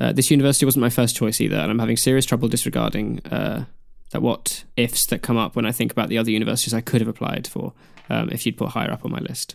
[0.00, 3.64] Uh, this university wasn't my first choice either, and I'm having serious trouble disregarding uh,
[4.10, 7.00] that what ifs that come up when I think about the other universities I could
[7.00, 7.72] have applied for
[8.10, 9.54] um, if you'd put higher up on my list.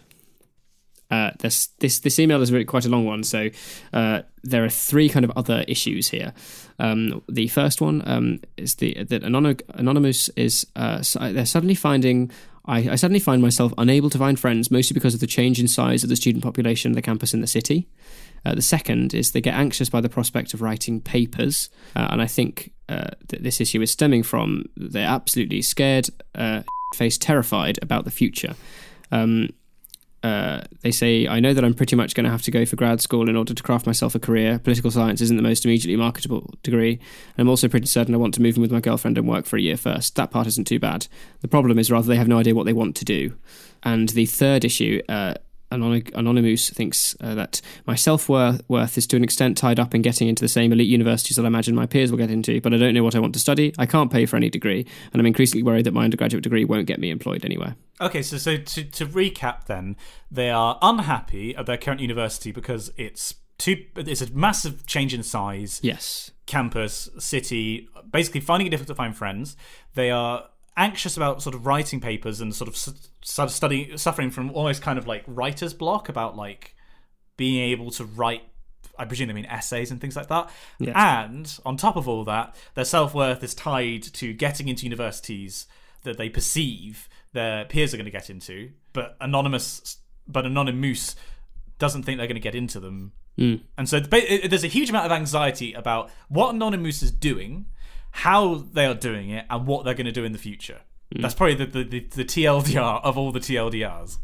[1.09, 3.49] Uh, this this this email is really quite a long one, so
[3.93, 6.33] uh, there are three kind of other issues here.
[6.79, 12.31] Um, the first one um, is the that anonymous is uh, they're suddenly finding.
[12.65, 15.69] I, I suddenly find myself unable to find friends, mostly because of the change in
[15.69, 17.87] size of the student population the campus in the city.
[18.45, 22.21] Uh, the second is they get anxious by the prospect of writing papers, uh, and
[22.21, 26.63] I think uh, that this issue is stemming from they're absolutely scared, uh,
[26.95, 28.55] face terrified about the future.
[29.11, 29.49] Um,
[30.23, 32.75] uh, they say, I know that I'm pretty much going to have to go for
[32.75, 34.59] grad school in order to craft myself a career.
[34.59, 36.93] Political science isn't the most immediately marketable degree.
[36.93, 39.45] And I'm also pretty certain I want to move in with my girlfriend and work
[39.45, 40.15] for a year first.
[40.15, 41.07] That part isn't too bad.
[41.41, 43.35] The problem is rather they have no idea what they want to do.
[43.83, 45.35] And the third issue, uh,
[45.69, 50.27] Anonymous thinks uh, that my self worth is to an extent tied up in getting
[50.27, 52.77] into the same elite universities that I imagine my peers will get into, but I
[52.77, 53.73] don't know what I want to study.
[53.77, 56.87] I can't pay for any degree, and I'm increasingly worried that my undergraduate degree won't
[56.87, 57.75] get me employed anywhere.
[57.99, 59.95] Okay, so so to to recap, then
[60.31, 63.85] they are unhappy at their current university because it's too.
[63.95, 65.79] It's a massive change in size.
[65.83, 66.31] Yes.
[66.45, 69.57] campus, city, basically finding it difficult to find friends.
[69.95, 70.45] They are
[70.77, 74.51] anxious about sort of writing papers and sort of s- sort of studying, suffering from
[74.51, 76.75] almost kind of like writer's block about like
[77.35, 78.43] being able to write.
[78.99, 80.49] I presume they mean essays and things like that.
[80.79, 80.93] Yes.
[80.95, 85.67] And on top of all that, their self worth is tied to getting into universities
[86.03, 89.97] that they perceive their peers are going to get into, but anonymous,
[90.27, 91.15] but anonymous
[91.77, 93.11] doesn't think they're going to get into them.
[93.37, 93.55] Hmm.
[93.77, 97.67] And so there's a huge amount of anxiety about what Anonymous is doing,
[98.11, 100.81] how they are doing it, and what they're going to do in the future.
[101.11, 104.17] That's probably the, the, the, the TLDR of all the TLDRs.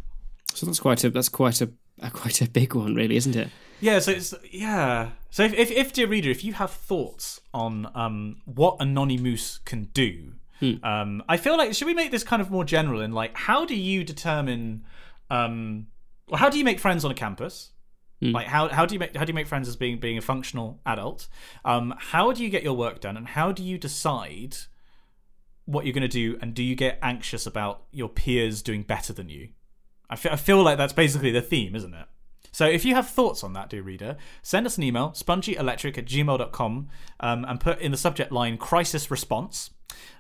[0.54, 1.72] So that's quite a that's quite a,
[2.02, 3.50] a quite a big one, really, isn't it?
[3.80, 5.12] Yeah, so it's yeah.
[5.30, 9.86] So if, if, if dear reader, if you have thoughts on um, what Anonymous can
[9.94, 10.34] do,
[10.84, 13.66] um, I feel like should we make this kind of more general in like how
[13.66, 14.86] do you determine,
[15.30, 15.88] um,
[16.30, 17.72] well, how do you make friends on a campus?
[18.32, 20.22] Like how how do you make how do you make friends as being being a
[20.22, 21.28] functional adult?
[21.66, 24.56] Um, how do you get your work done, and how do you decide
[25.66, 29.14] what you're going to do, and do you get anxious about your peers doing better
[29.14, 29.50] than you?
[30.10, 32.06] I fe- I feel like that's basically the theme, isn't it?
[32.52, 36.06] So if you have thoughts on that, dear reader, send us an email, spongyelectric at
[36.06, 36.88] gmail.com,
[37.20, 39.72] um, and put in the subject line crisis response.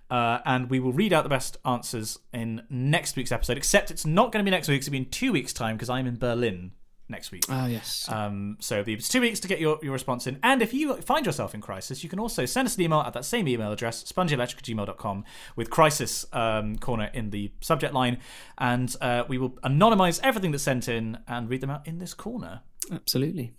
[0.10, 4.06] Uh, and we will read out the best answers in next week's episode, except it's
[4.06, 5.89] not going to be next week, it's going to be in two weeks' time because
[5.89, 6.72] I'm in Berlin
[7.14, 7.45] next week.
[7.47, 8.09] Oh yes.
[8.09, 10.38] Um, so it'll two weeks to get your, your response in.
[10.43, 13.14] And if you find yourself in crisis, you can also send us an email at
[13.14, 15.24] that same email address, spongyelectric@gmail.com,
[15.55, 18.18] with crisis um, corner in the subject line.
[18.57, 22.14] And uh, we will anonymize everything that's sent in and read them out in this
[22.14, 22.61] corner.
[22.91, 23.53] Absolutely.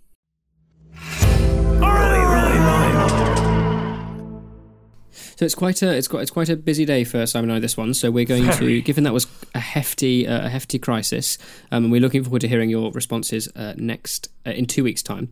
[5.37, 7.59] So it's quite a it's quite it's quite a busy day for Simon and I
[7.59, 7.93] this one.
[7.93, 9.25] So we're going to, given that was
[9.55, 11.37] a hefty uh, a hefty crisis,
[11.71, 15.01] um, and we're looking forward to hearing your responses uh, next uh, in two weeks'
[15.01, 15.31] time.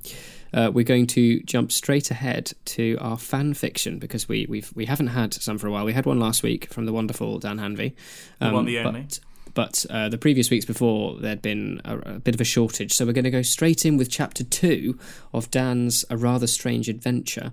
[0.53, 4.85] Uh, we're going to jump straight ahead to our fan fiction because we we've we
[4.85, 5.85] haven't had some for a while.
[5.85, 7.93] We had one last week from the wonderful Dan Hanvey.
[8.39, 9.07] The Um, one, the but- only.
[9.55, 13.05] but uh, the previous weeks before there'd been a, a bit of a shortage, so
[13.05, 14.97] we're going to go straight in with chapter two
[15.33, 17.51] of Dan's A Rather Strange Adventure.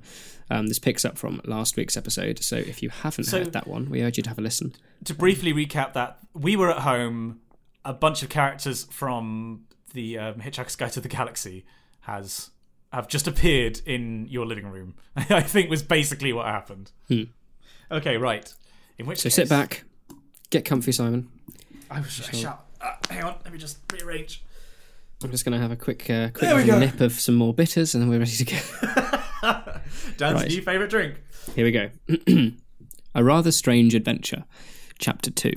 [0.50, 3.66] Um, this picks up from last week's episode, so if you haven't So- heard that
[3.68, 4.74] one, we urge you to have a listen.
[5.04, 7.40] To briefly recap that, we were at home.
[7.84, 11.64] A bunch of characters from the um, Hitchhiker's Guide to the Galaxy
[12.00, 12.50] has
[12.92, 14.94] have just appeared in your living room.
[15.16, 16.90] I think was basically what happened.
[17.90, 18.52] Okay, right.
[18.98, 19.22] In which Hmm.
[19.22, 19.84] So case, sit back,
[20.50, 21.28] get comfy, Simon.
[21.90, 22.64] I, was, I shall.
[22.80, 24.42] Uh, hang on, let me just rearrange.
[25.22, 26.86] I'm just going to have a quick, uh, quick There we little go.
[26.86, 29.16] nip of some more bitters, and then we're ready to go.
[30.16, 30.48] Dan's Right.
[30.48, 31.14] new favourite drink.
[31.54, 31.90] Here we go.
[33.14, 34.44] a rather strange adventure,
[34.98, 35.52] chapter two.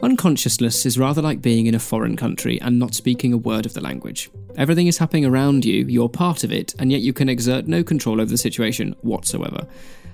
[0.00, 3.74] Unconsciousness is rather like being in a foreign country and not speaking a word of
[3.74, 4.30] the language.
[4.56, 7.82] Everything is happening around you, you're part of it, and yet you can exert no
[7.82, 9.66] control over the situation whatsoever.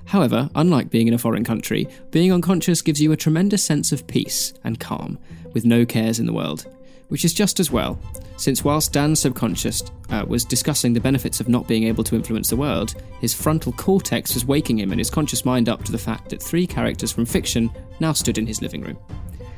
[0.07, 4.07] However, unlike being in a foreign country, being unconscious gives you a tremendous sense of
[4.07, 5.19] peace and calm,
[5.53, 6.67] with no cares in the world.
[7.09, 7.99] Which is just as well,
[8.37, 12.49] since whilst Dan's subconscious uh, was discussing the benefits of not being able to influence
[12.49, 15.99] the world, his frontal cortex was waking him and his conscious mind up to the
[15.99, 18.99] fact that three characters from fiction now stood in his living room.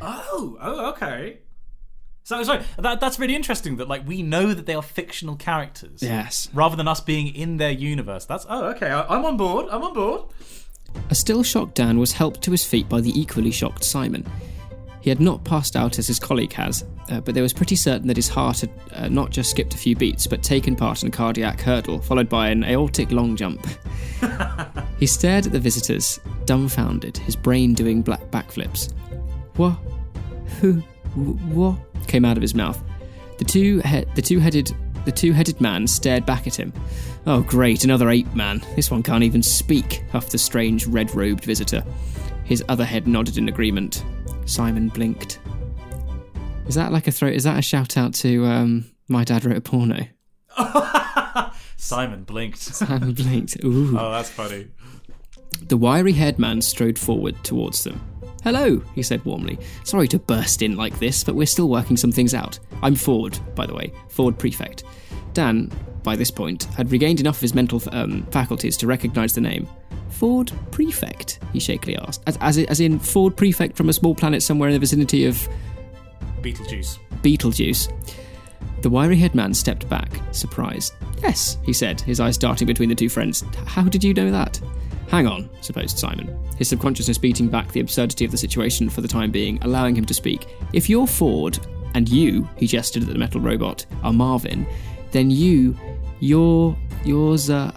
[0.01, 1.39] Oh, oh, okay.
[2.25, 3.77] So sorry, that that's really interesting.
[3.77, 6.49] That like we know that they are fictional characters, Yes.
[6.53, 8.25] rather than us being in their universe.
[8.25, 8.91] That's oh, okay.
[8.91, 9.67] I, I'm on board.
[9.71, 10.23] I'm on board.
[11.09, 14.27] A still shocked Dan was helped to his feet by the equally shocked Simon.
[15.07, 18.09] He had not passed out as his colleague has, uh, but they was pretty certain
[18.09, 21.09] that his heart had uh, not just skipped a few beats, but taken part in
[21.09, 23.65] a cardiac hurdle, followed by an aortic long jump.
[24.99, 28.93] he stared at the visitors, dumbfounded, his brain doing black backflips.
[29.55, 29.79] What?
[30.61, 30.81] Who?
[31.15, 31.79] What?
[32.09, 32.83] came out of his mouth.
[33.39, 36.73] The two he- the two-headed the two-headed man stared back at him.
[37.29, 38.61] Oh, great, another ape man.
[38.75, 41.85] This one can't even speak, huffed the strange red-robed visitor.
[42.43, 44.05] His other head nodded in agreement.
[44.47, 45.39] Simon blinked.
[46.67, 47.29] Is that like a throw?
[47.29, 50.07] Is that a shout out to um, my dad wrote a porno?
[51.77, 52.59] Simon blinked.
[52.61, 53.63] Simon blinked.
[53.65, 53.97] Ooh.
[53.99, 54.69] Oh, that's funny.
[55.63, 58.01] The wiry haired man strode forward towards them.
[58.43, 59.59] Hello, he said warmly.
[59.85, 62.59] Sorry to burst in like this, but we're still working some things out.
[62.83, 64.85] I'm Ford, by the way, Ford Prefect.
[65.37, 65.71] Dan,
[66.03, 69.69] by this point, had regained enough of his mental um, faculties to recognise the name.
[70.09, 71.41] Ford Prefect?
[71.53, 72.23] he shakily asked.
[72.27, 75.47] As, as, as in Ford Prefect from a small planet somewhere in the vicinity of
[76.41, 76.99] Betelgeuse.
[77.21, 77.89] Betelgeuse.
[78.81, 80.95] The wiry haired man stepped back, surprised.
[81.23, 83.45] Yes, he said, his eyes darting between the two friends.
[83.67, 84.59] How did you know that?
[85.09, 89.09] Hang on, supposed Simon, his subconsciousness beating back the absurdity of the situation for the
[89.09, 90.47] time being, allowing him to speak.
[90.73, 91.59] If you're Ford,
[91.95, 94.67] and you, he gestured at the metal robot, are Marvin,
[95.17, 95.77] then you,
[96.21, 97.71] you're, you're Z-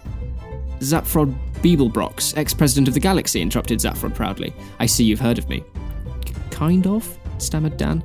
[0.80, 4.54] Zaphod Beeblebrox, ex-president of the galaxy, interrupted Zapfrod proudly.
[4.78, 5.64] I see you've heard of me.
[6.50, 8.04] Kind of, stammered Dan.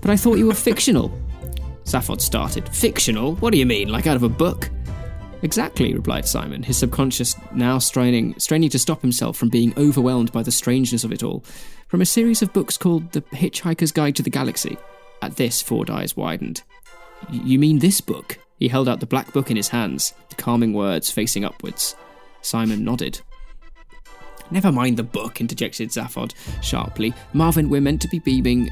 [0.00, 1.10] But I thought you were fictional.
[1.84, 2.68] Zaphod started.
[2.68, 3.34] Fictional?
[3.36, 3.88] What do you mean?
[3.88, 4.70] Like out of a book?
[5.42, 10.42] Exactly, replied Simon, his subconscious now straining, straining to stop himself from being overwhelmed by
[10.42, 11.44] the strangeness of it all.
[11.88, 14.78] From a series of books called The Hitchhiker's Guide to the Galaxy.
[15.20, 16.62] At this, Ford eyes widened.
[17.30, 18.38] "Y- You mean this book?
[18.58, 21.96] He held out the black book in his hands, the calming words facing upwards.
[22.42, 23.20] Simon nodded.
[24.50, 27.14] Never mind the book, interjected Zaphod sharply.
[27.32, 28.70] Marvin, we're meant to be beaming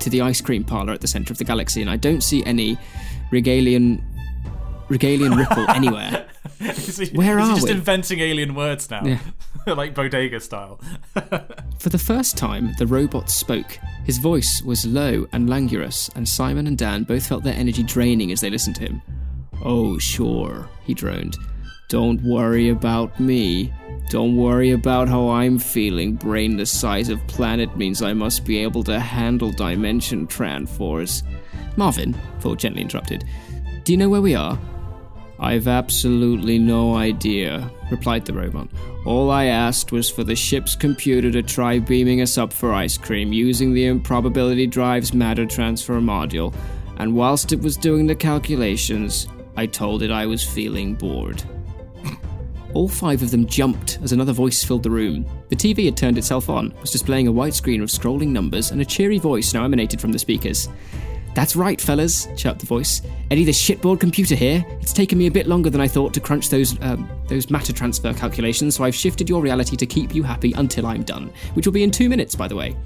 [0.00, 2.44] to the ice cream parlour at the centre of the galaxy, and I don't see
[2.44, 2.76] any
[3.30, 4.02] regalian
[4.90, 6.26] regalian ripple anywhere.
[6.60, 7.72] Is he, Where is he just we?
[7.72, 9.02] inventing alien words now?
[9.04, 9.18] Yeah.
[9.66, 10.78] like bodega style.
[11.78, 13.78] For the first time, the robot spoke.
[14.04, 18.30] His voice was low and languorous, and Simon and Dan both felt their energy draining
[18.32, 19.02] as they listened to him.
[19.64, 21.36] Oh, sure, he droned.
[21.88, 23.72] Don't worry about me.
[24.10, 26.14] Don't worry about how I'm feeling.
[26.14, 31.22] Brain the size of planet means I must be able to handle dimension transfers.
[31.76, 33.24] Marvin, Ford gently interrupted,
[33.84, 34.58] do you know where we are?
[35.40, 38.68] I've absolutely no idea, replied the robot.
[39.06, 42.98] All I asked was for the ship's computer to try beaming us up for ice
[42.98, 46.54] cream using the improbability drive's matter transfer module,
[46.98, 51.42] and whilst it was doing the calculations, I told it I was feeling bored.
[52.74, 55.26] All five of them jumped as another voice filled the room.
[55.48, 58.80] The TV had turned itself on, was displaying a white screen of scrolling numbers, and
[58.80, 60.68] a cheery voice now emanated from the speakers.
[61.34, 63.02] That's right, fellas, chirped the voice.
[63.30, 64.64] Eddie, the shipboard computer here.
[64.80, 67.72] It's taken me a bit longer than I thought to crunch those um, those matter
[67.72, 71.66] transfer calculations, so I've shifted your reality to keep you happy until I'm done, which
[71.66, 72.76] will be in two minutes, by the way.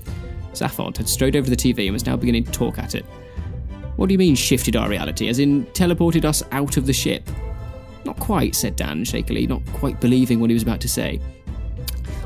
[0.52, 3.04] Zaphod had strode over the TV and was now beginning to talk at it.
[3.96, 5.28] What do you mean shifted our reality?
[5.28, 7.28] As in teleported us out of the ship?
[8.04, 11.20] Not quite, said Dan shakily, not quite believing what he was about to say.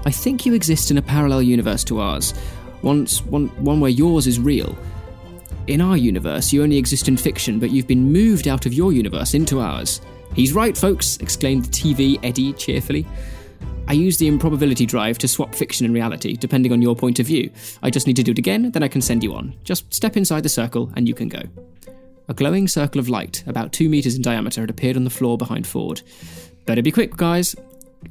[0.04, 2.34] I think you exist in a parallel universe to ours,
[2.82, 4.76] once one, one where yours is real.
[5.68, 8.90] In our universe, you only exist in fiction, but you've been moved out of your
[8.90, 10.00] universe into ours.
[10.32, 13.06] He's right, folks, exclaimed the TV Eddie cheerfully.
[13.86, 17.26] I use the improbability drive to swap fiction and reality, depending on your point of
[17.26, 17.50] view.
[17.82, 19.54] I just need to do it again, then I can send you on.
[19.62, 21.42] Just step inside the circle and you can go.
[22.28, 25.36] A glowing circle of light, about two metres in diameter, had appeared on the floor
[25.36, 26.00] behind Ford.
[26.64, 27.54] Better be quick, guys,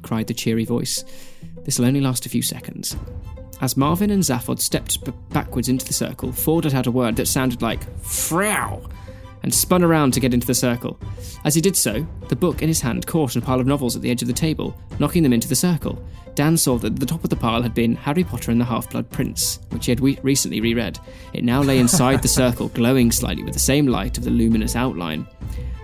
[0.02, 1.04] cried the cheery voice.
[1.64, 2.96] This'll only last a few seconds.
[3.60, 7.26] As Marvin and Zaphod stepped b- backwards into the circle, Ford out a word that
[7.26, 8.88] sounded like "Frow,"
[9.42, 10.98] and spun around to get into the circle.
[11.44, 13.96] As he did so, the book in his hand caught on a pile of novels
[13.96, 16.02] at the edge of the table, knocking them into the circle.
[16.36, 18.90] Dan saw that the top of the pile had been Harry Potter and the Half
[18.90, 20.98] Blood Prince, which he had we- recently reread.
[21.32, 24.76] It now lay inside the circle, glowing slightly with the same light of the luminous
[24.76, 25.26] outline.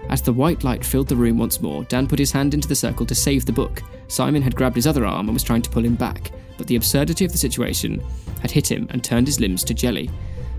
[0.09, 2.75] As the white light filled the room once more, Dan put his hand into the
[2.75, 3.83] circle to save the book.
[4.09, 6.77] Simon had grabbed his other arm and was trying to pull him back, but the
[6.77, 8.03] absurdity of the situation
[8.41, 10.11] had hit him and turned his limbs to jelly.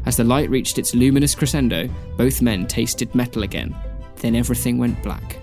[0.06, 3.76] As the light reached its luminous crescendo, both men tasted metal again.
[4.18, 5.38] Then everything went black.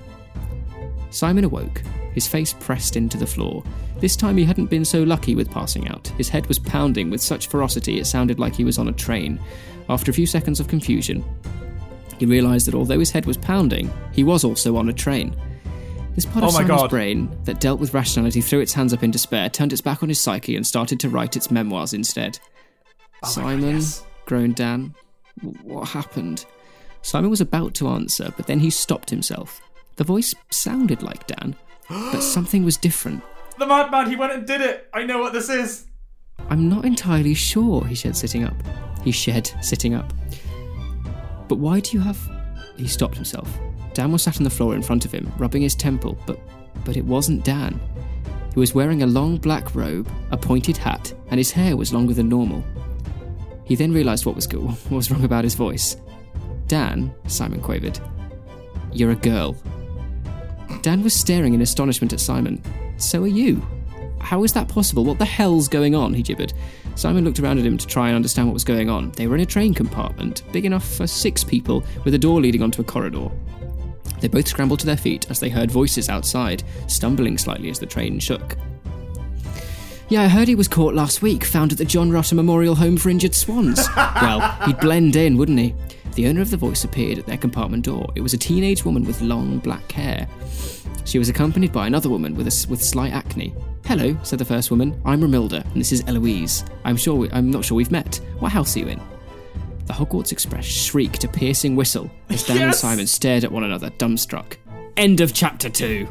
[1.10, 3.62] Simon awoke, his face pressed into the floor.
[3.98, 6.08] This time he hadn't been so lucky with passing out.
[6.18, 9.40] His head was pounding with such ferocity it sounded like he was on a train.
[9.88, 11.24] After a few seconds of confusion,
[12.22, 15.34] he realised that although his head was pounding, he was also on a train.
[16.14, 16.88] This part of Oh God.
[16.88, 20.08] brain that dealt with rationality threw its hands up in despair, turned its back on
[20.08, 22.38] his psyche, and started to write its memoirs instead.
[22.44, 22.46] Oh
[23.02, 24.04] my God, Simon, yes.
[24.24, 24.94] groaned Dan.
[25.64, 26.46] What happened?
[27.02, 29.60] Simon was about to answer, but then he stopped himself.
[29.96, 31.56] The voice sounded like Dan,
[31.88, 33.24] but something was different.
[33.58, 34.88] The madman, he went and did it.
[34.94, 35.86] I know what this is.
[36.50, 38.54] I'm not entirely sure, he said, sitting up.
[39.02, 40.12] He shed, sitting up.
[41.48, 42.18] But why do you have.
[42.76, 43.48] He stopped himself.
[43.94, 46.38] Dan was sat on the floor in front of him, rubbing his temple, but,
[46.84, 47.78] but it wasn't Dan.
[48.54, 52.14] He was wearing a long black robe, a pointed hat, and his hair was longer
[52.14, 52.64] than normal.
[53.64, 55.96] He then realised what was, go- what was wrong about his voice.
[56.66, 57.98] Dan, Simon quavered,
[58.92, 59.56] you're a girl.
[60.82, 62.62] Dan was staring in astonishment at Simon.
[62.96, 63.66] So are you.
[64.22, 65.04] How is that possible?
[65.04, 66.14] What the hell's going on?
[66.14, 66.52] He gibbered.
[66.94, 69.10] Simon looked around at him to try and understand what was going on.
[69.12, 72.62] They were in a train compartment, big enough for six people, with a door leading
[72.62, 73.30] onto a corridor.
[74.20, 77.86] They both scrambled to their feet as they heard voices outside, stumbling slightly as the
[77.86, 78.56] train shook.
[80.08, 82.96] Yeah, I heard he was caught last week, found at the John Rutter Memorial Home
[82.96, 83.88] for Injured Swans.
[83.96, 85.74] well, he'd blend in, wouldn't he?
[86.14, 88.12] The owner of the voice appeared at their compartment door.
[88.14, 90.28] It was a teenage woman with long black hair.
[91.04, 93.54] She was accompanied by another woman with a with slight acne.
[93.84, 95.00] Hello, said the first woman.
[95.04, 96.64] I'm Romilda, and this is Eloise.
[96.84, 98.20] I'm sure we, I'm not sure we've met.
[98.38, 99.00] What house are you in?
[99.86, 102.80] The Hogwarts Express shrieked a piercing whistle as Dan and Yes!
[102.80, 104.56] Simon stared at one another, dumbstruck.
[104.96, 106.08] End of chapter two.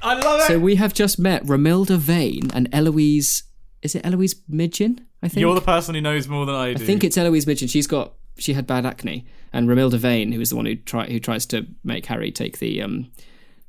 [0.00, 0.44] I love it.
[0.46, 3.42] So we have just met Romilda Vane and Eloise.
[3.82, 5.06] Is it Eloise Midgen?
[5.22, 5.40] I think.
[5.40, 6.82] You're the person who knows more than I do.
[6.82, 7.68] I think it's Eloise Midgen.
[7.68, 11.06] She's got she had bad acne, and Romilda Vane, who is the one who try
[11.06, 13.10] who tries to make Harry take the um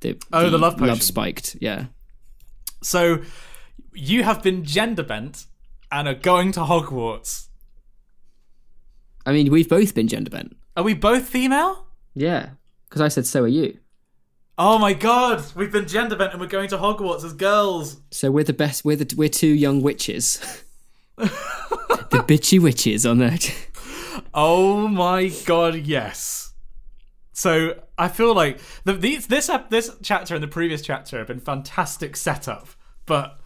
[0.01, 0.87] the Oh, the love potion.
[0.87, 1.57] love spiked.
[1.59, 1.85] Yeah.
[2.81, 3.21] So
[3.93, 5.45] you have been gender bent
[5.91, 7.47] and are going to Hogwarts.
[9.25, 10.55] I mean, we've both been gender bent.
[10.77, 11.87] Are we both female?
[12.15, 12.51] Yeah,
[12.87, 13.77] because I said so are you.
[14.57, 18.01] Oh my god, we've been gender bent and we're going to Hogwarts as girls.
[18.11, 18.83] So we're the best.
[18.83, 20.63] We're the we're two young witches.
[21.15, 23.53] the bitchy witches on that.
[24.33, 26.48] Oh my god, yes.
[27.39, 31.39] So I feel like the, these, this this chapter and the previous chapter have been
[31.39, 32.67] fantastic setup,
[33.05, 33.39] but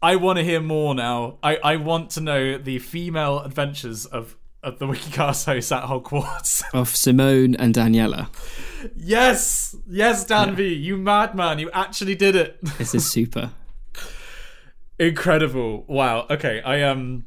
[0.00, 1.36] I want to hear more now.
[1.42, 6.62] I, I want to know the female adventures of, of the WikiCast hosts at Hogwarts.
[6.72, 8.30] of Simone and Daniela.
[8.96, 12.58] yes, yes, Dan V, you madman, you actually did it.
[12.78, 13.50] This is super.
[14.98, 15.84] Incredible!
[15.86, 16.26] Wow.
[16.30, 17.26] Okay, I am.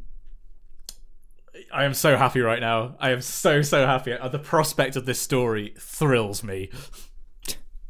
[1.74, 2.96] I am so happy right now.
[3.00, 4.14] I am so so happy.
[4.14, 6.70] Uh, The prospect of this story thrills me.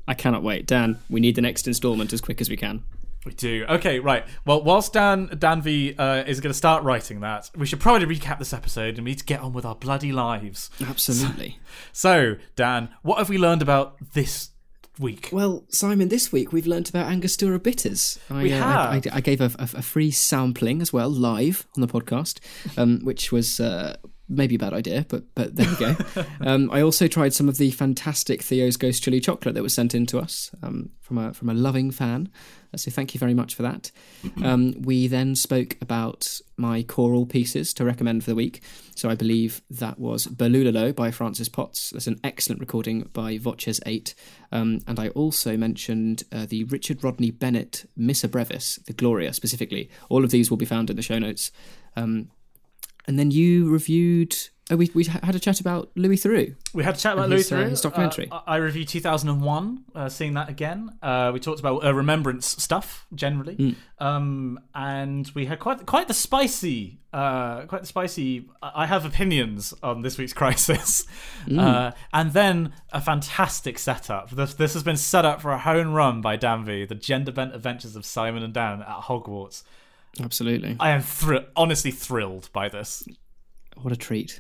[0.08, 0.66] I cannot wait.
[0.68, 2.84] Dan, we need the next installment as quick as we can.
[3.26, 3.66] We do.
[3.70, 4.26] Okay, right.
[4.45, 8.08] Well, whilst Dan Dan V uh, is going to start writing that, we should probably
[8.18, 10.70] recap this episode and we need to get on with our bloody lives.
[10.82, 11.60] Absolutely.
[11.94, 14.49] So, Dan, what have we learned about this
[14.99, 15.30] week?
[15.31, 18.19] Well, Simon, this week we've learnt about Angostura bitters.
[18.30, 18.77] I, We uh, have.
[18.77, 22.39] I, I, I gave a, a, a free sampling as well, live on the podcast,
[22.77, 23.97] um, which was uh,
[24.31, 25.95] maybe a bad idea, but but there we go.
[26.41, 29.93] um, I also tried some of the fantastic Theo's Ghost Chili chocolate that was sent
[29.93, 32.30] in to us um, from a from a loving fan.
[32.76, 33.91] So thank you very much for that.
[34.43, 38.61] Um, we then spoke about my choral pieces to recommend for the week.
[38.95, 41.89] So I believe that was Balulalow by Francis Potts.
[41.89, 44.14] That's an excellent recording by VOCES8.
[44.52, 49.89] Um, and I also mentioned uh, the Richard Rodney Bennett Missa Brevis, the Gloria specifically.
[50.10, 51.52] All of these will be found in the show notes.
[51.95, 52.30] Um,
[53.07, 54.35] and then you reviewed.
[54.72, 56.56] Oh, we, we had a chat about Louis Theroux.
[56.73, 57.69] We had a chat about Louis his, uh, Theroux.
[57.72, 58.30] his documentary.
[58.31, 60.91] Uh, I reviewed 2001, uh, seeing that again.
[61.02, 63.76] Uh, we talked about uh, remembrance stuff generally, Mm.
[63.99, 68.48] um, and we had quite quite the spicy, uh, quite the spicy.
[68.64, 71.06] I have opinions on this week's crisis,
[71.45, 71.60] Mm.
[71.60, 74.30] uh, and then a fantastic setup.
[74.31, 77.34] This this has been set up for a home run by Dan V, the gender
[77.34, 79.64] bent adventures of Simon and Dan at Hogwarts.
[80.22, 80.77] Absolutely.
[80.80, 83.03] I am thr- honestly thrilled by this.
[83.76, 84.39] What a treat.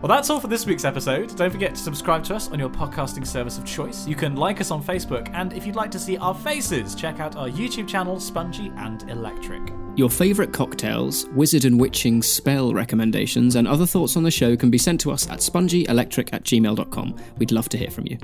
[0.00, 1.34] Well, that's all for this week's episode.
[1.36, 4.06] Don't forget to subscribe to us on your podcasting service of choice.
[4.06, 7.18] You can like us on Facebook, and if you'd like to see our faces, check
[7.18, 9.72] out our YouTube channel, Spongy and Electric.
[9.96, 14.70] Your favourite cocktails, wizard and witching spell recommendations, and other thoughts on the show can
[14.70, 17.16] be sent to us at spongyelectric at gmail.com.
[17.38, 18.18] We'd love to hear from you.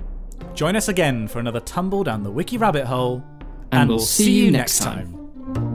[0.54, 3.24] Join us again for another tumble down the wiki rabbit hole,
[3.72, 5.73] And we'll see you next time.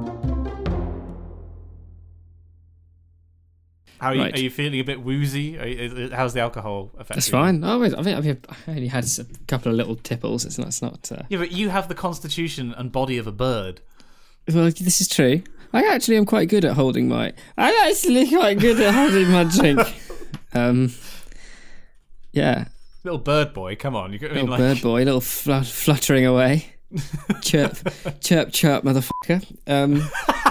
[3.99, 4.35] How are you, Right.
[4.35, 5.57] are you feeling a bit woozy?
[5.59, 7.61] Are you- how's the alcohol affecting That's fine.
[7.61, 10.45] Wait, I think I've, I only had a couple of little tipples.
[10.45, 10.67] It's not.
[10.67, 11.23] It's not uh...
[11.29, 13.81] Yeah, but you have the constitution and body of a bird.
[14.51, 15.43] Well, this is true.
[15.73, 17.33] I actually am quite good at holding my.
[17.57, 19.79] I'm actually quite good at holding my drink.
[20.51, 20.91] Um,
[22.33, 22.65] yeah,
[23.03, 24.13] Little bird boy, come on.
[24.13, 26.73] You, I mean, little like, bird boy, little fl- fluttering away.
[27.41, 27.77] chirp,
[28.19, 29.45] chirp, chirp, motherfucker.
[29.67, 30.01] Um,